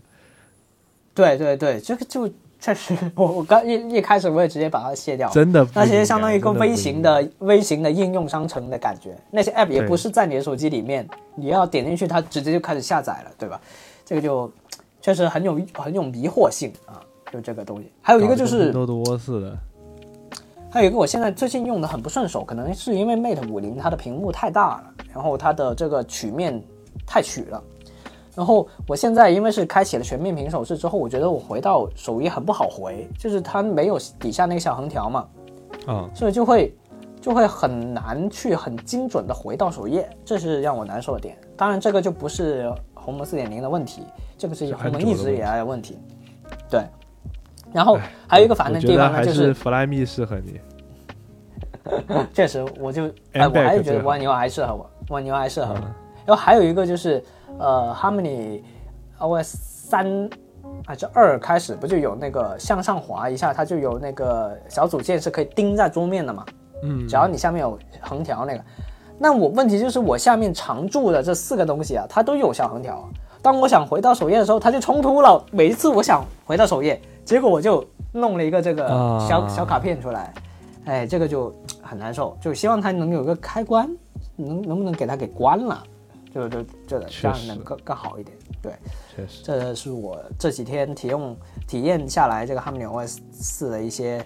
[1.15, 5.33] 对对对，这个就确实， 我我刚一一开始我也直接把它卸掉了。
[5.33, 13.61] 真的那些相当于一个微型的微型的应用商城的感觉，那些 app 也不是在你的手机里面，你要点进去，它直接就开始下载了，对吧？
[14.05, 14.51] 这个就
[15.01, 17.01] 确实很有很有迷惑性啊，
[17.33, 17.89] 就这个东西。
[18.03, 19.57] 还有一个就是多多似的，
[20.75, 26.61] 还有一个我现在最近用的很不顺手，可能是因为 Mate 五零它的屏幕太大了，然后它的这个曲面
[27.07, 27.63] 太曲了。
[28.35, 35.29] 然后我现在因为是开启了全面屏手势之后，我觉得我回到首页很不好回，就是它没有底下那个小横条嘛，
[35.87, 36.77] 嗯、所以就会
[37.21, 41.39] 就会很难去很精准的回到首页，这是让我难受的点。
[41.57, 44.03] 当然，这个就不是鸿蒙四点零的问题，
[44.37, 45.97] 这个是是鸿蒙一直以来的问题。
[46.69, 46.83] 对，
[47.75, 50.61] 然后还有一个烦的地方呢，就是是 Flyme 适合你。
[52.33, 55.79] 确实，我就哎，我还是觉得蜗牛还适合我，蜗牛还适合我。
[55.79, 55.95] 嗯
[56.27, 57.23] 然后还有一个就是，
[57.59, 58.63] 呃，Harmony
[59.19, 60.31] OS 三
[60.87, 66.47] 还是二开始不就有那个向上滑一下，它就有那个小组件是可以钉在桌面的嘛？
[66.83, 68.65] 嗯，只要你下面有横条那个。
[69.19, 73.05] 那我问题就是我下面常驻的这四个东西啊，它都有小横条啊。
[73.43, 75.45] 当我想回到首页的时候，它就冲突了。
[75.51, 80.35] 每一次我想回到首页，结果我就弄了一个这个啊小、小卡片出来，
[80.85, 82.37] 哎，这个就很难受。
[82.41, 83.89] 就希望它能有个开关，
[84.37, 85.83] 能能不能给它给关了？
[86.35, 88.37] 就就这个这样能更更好一点。
[88.61, 88.73] 对，
[89.15, 89.45] 确实。
[89.45, 91.37] 这是我这几天体用
[91.67, 94.25] 体验下来这个 Harmony OS 四的一些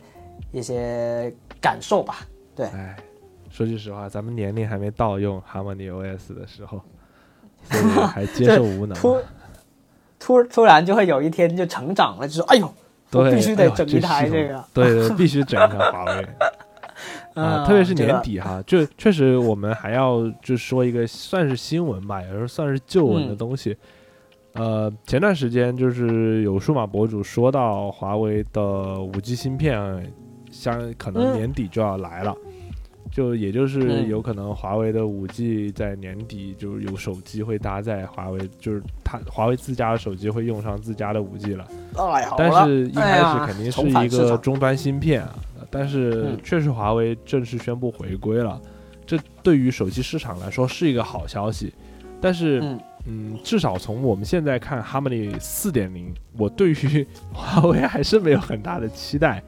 [0.51, 2.21] 一些感受吧。
[2.57, 2.97] 对，哎，
[3.51, 6.81] 说句实话，咱们年龄还没到用 Harmony OS 的时候，
[7.65, 8.97] 所以还接受无能。
[8.99, 9.19] 突
[10.19, 12.73] 突突然就会有一天就成长了，就说哎呦，
[13.13, 14.65] 我对，必须得整一台这个。
[14.75, 16.27] 对对，必须整一台华为
[17.35, 23.77] 啊，嗯特别是年底哈，就确实我们还要就说一个算是新闻吧，也是算是旧闻的嗯东西。
[24.55, 30.13] 呃，前段时间就是有数码博主说到华为的五 G 芯片，
[30.51, 32.35] 相可能嗯年底就要来了。
[33.11, 41.67] 就也就是嗯有可能华为的五 G 在年底就有手机会搭载华为，就是它华为自家的手机会用上自家的五 G 了。
[42.37, 45.35] 但是一开始肯定是一个终端芯片啊，
[45.71, 48.61] 但是嗯确实华为正式宣布回归了，
[49.07, 51.73] 这对于手机市场来说是一个好消息。
[52.21, 59.41] 但是，嗯嗯，至少从我们现在看 Harmony 四点零，我对于华为还是没有很大的期待。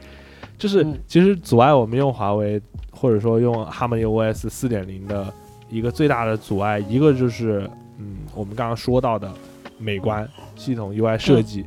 [0.61, 2.61] 就是嗯其实阻碍我们用华为
[2.93, 5.32] 或者说用 Harmony OS 四点零的
[5.70, 7.69] 一个最大的阻碍，一个就是
[7.99, 9.32] 嗯我们刚刚说到的
[9.78, 11.65] 美观系统 UI 设计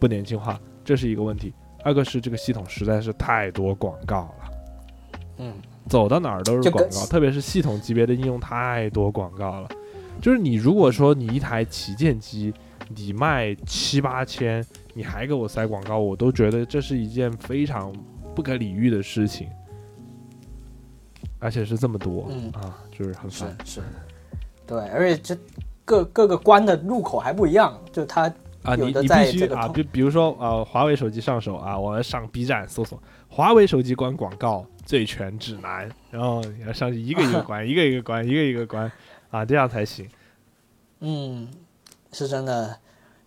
[0.00, 1.52] 不年轻化，这是一个问题；
[1.84, 4.50] 二个是这个系统实在是太多广告了。
[5.38, 5.54] 嗯，
[5.88, 9.68] 走到哪儿都是广告，特别是系统级别的应用太多广告了。
[10.20, 12.52] 就是你如果说你一台旗舰机，
[12.96, 17.92] 你卖七八千，你还给我塞广告，我都觉得这是一件非常
[18.34, 19.48] 不可理喻的事情，
[21.38, 23.80] 而且是这么多，嗯啊，就是很烦是，
[24.66, 25.38] 对，而且这
[25.84, 28.22] 各各个关的入口还不一样，就它
[28.62, 28.74] 啊！
[28.76, 38.90] 有的你你必须啊，比比如说啊，华为手机上手啊，我要上 B 站搜索华为手机关广告最全指南，然后你要上去 一个一个关，一个一个关，一个一个关
[39.30, 40.08] 啊，这样才行。
[41.00, 41.48] 嗯，
[42.12, 42.78] 是真的，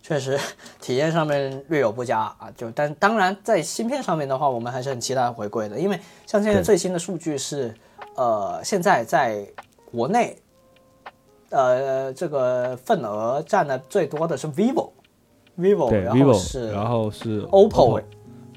[0.08, 0.40] 确实
[0.80, 2.50] 体验上面略有不佳啊。
[2.56, 7.74] 就但当然在芯片上面的话，我们还是很期待回归的，因为像现在最新的数据是，
[8.16, 9.46] 呃，现在在
[9.92, 10.34] 国内，
[11.50, 18.02] 呃，这个份额占的最多的是 vivo，vivo，然后是然后是 OPPO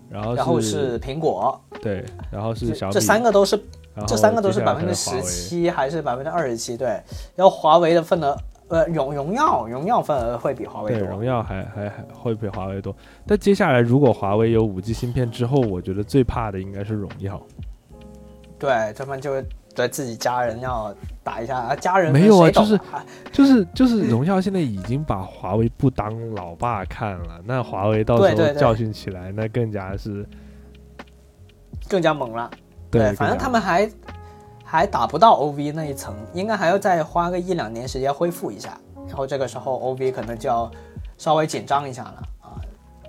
[0.09, 3.61] 然后然后是苹果，对，然后是这小米，这三个都是
[4.07, 6.77] 这三个都是百分之十七还是百分之二十七？
[6.77, 6.87] 对，
[7.35, 8.37] 然后华为的份额，
[8.71, 11.09] 呃，荣荣耀荣耀份额会比华为对，多。
[11.09, 12.95] 荣耀还还还会比华为多。
[13.27, 17.39] 但接下来如果华为有五 G 芯片之后，我觉得最怕的应该是荣耀。
[18.57, 19.41] 对他们就
[19.75, 22.79] 对自己家人要打一下，啊家人没有啊就是
[23.33, 30.25] 就是就是荣耀现在已经把华为不当老爸看了，那华为到时候教训起来，那更加是
[31.89, 32.49] 更加猛了。
[32.89, 33.89] 对，反正他们还
[34.71, 40.71] 还打不到 OV 那一层，应该还要再花个一两年时间恢复一下，然后这个时候 OV 可能就要
[41.17, 42.55] 稍微紧张一下了啊。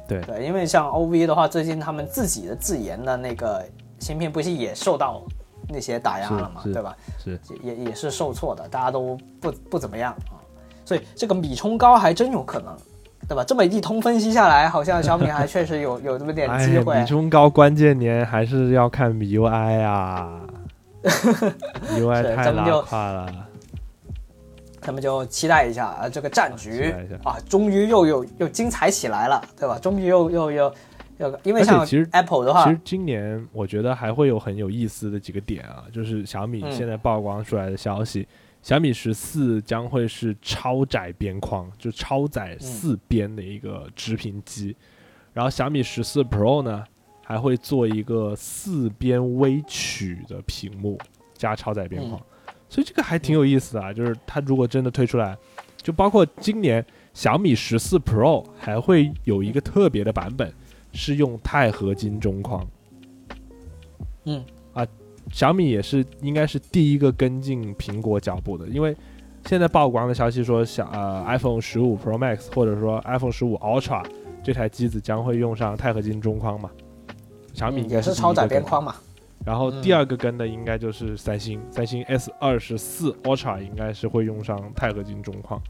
[0.08, 3.64] 对对，因为像 OV 的话，最近他们自己的自研的那个
[4.00, 5.22] 芯片不是也受到
[5.68, 6.96] 那些打压了嘛，对吧？
[7.22, 10.42] 是也也是受挫的，大家都不不怎么样啊，
[10.84, 12.76] 所以这个米冲高还真有可能，
[13.28, 13.44] 对吧？
[13.46, 16.98] 这么一通分析下来，好像小米还确实有 有这么点哎机会。
[16.98, 20.40] 米冲高关键年还是要看 MIUI 啊
[21.02, 23.48] ，UI 太拉是咱们就胯了。
[24.80, 26.92] 咱们就期待一下啊，这个战局
[27.22, 29.78] 啊，终于又有又精彩起来了，对吧？
[29.78, 30.74] 终于又又又
[31.18, 38.26] 又，因为像其实 Apple 的话其，实今年我觉得还会有很有意思的几个点啊，就是小米嗯现在曝光出来的消息，
[38.60, 44.74] 小米十四将会是超窄边框，就超窄四边的一个直屏机，
[45.32, 46.84] 然后小米十四 Pro 呢
[47.22, 50.98] 还会做一个四边微曲的屏幕
[51.34, 52.20] 加超窄边框，
[52.68, 55.36] 所以这个还挺有意思的啊，就是它如果真的推出来，
[55.76, 56.84] 就包括今年
[57.14, 60.52] 小米十四 Pro 还会有一个特别的版本。
[60.94, 62.68] 是用钛合金中框。
[64.24, 64.44] 嗯
[64.74, 64.86] 啊，
[65.32, 68.94] 小米也是应该是第一个跟进苹果脚步的，因为
[69.46, 74.04] 现在曝光的消息说小呃 iPhone 十五 Pro Max 或者说 iPhone 十五 Ultra
[74.44, 76.70] 这台机子将会用上钛合金中框嘛。
[77.54, 78.94] 小米应该嗯也是超窄边框嘛，
[79.44, 85.60] 然后嗯第二个跟的应该就是三星，三星 S 二十四 Ultra 应该是会用上钛合金中框，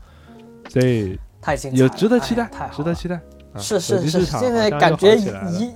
[0.68, 3.16] 所以太精彩了，有值得期待值得期待。
[3.16, 3.20] 啊
[3.59, 5.74] 是是是，现在感觉一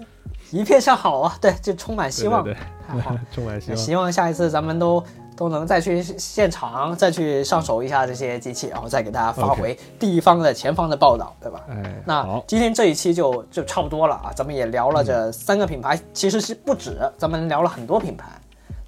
[0.51, 2.59] 一片向好啊，对，就充满希望，对对
[2.89, 3.21] 太好了。
[3.21, 3.77] 对， 充满希望。
[3.77, 5.03] 希望下一次咱们都
[5.37, 11.61] 都能再去现场，再去上手一下这些机器，然后再给大家发回地方的前方的报道，对吧？
[11.69, 18.27] 哎，那好，今天这一期就就差不多了啊，咱们也聊了这三个品牌，其实是不止，咱们聊了很多品牌，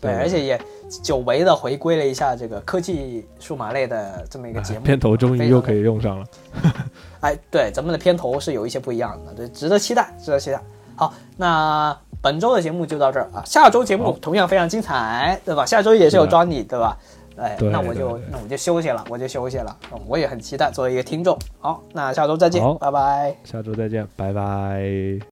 [0.01, 0.61] 对，对而且也
[1.03, 4.81] 久违的回归了一下这个科技数码类的这么一个节目。
[4.81, 6.27] 片头终于又可以，以用上了。
[7.21, 10.63] 哎，对，咱们的片头是有一些不一样的，对，值得期待，值得期待。
[10.97, 15.65] 好，那本周的节目就到这儿啊，下周节目同样非常精彩，对吧？
[15.65, 16.97] 下周也是有是的 Johnny，对吧？
[17.37, 21.39] 哎，那我就那我就休息了，我就休息了，嗯我也很期待作为一个听众。
[21.61, 23.37] 好，那下周再见，拜拜。
[23.45, 25.19] 下周再见，拜拜。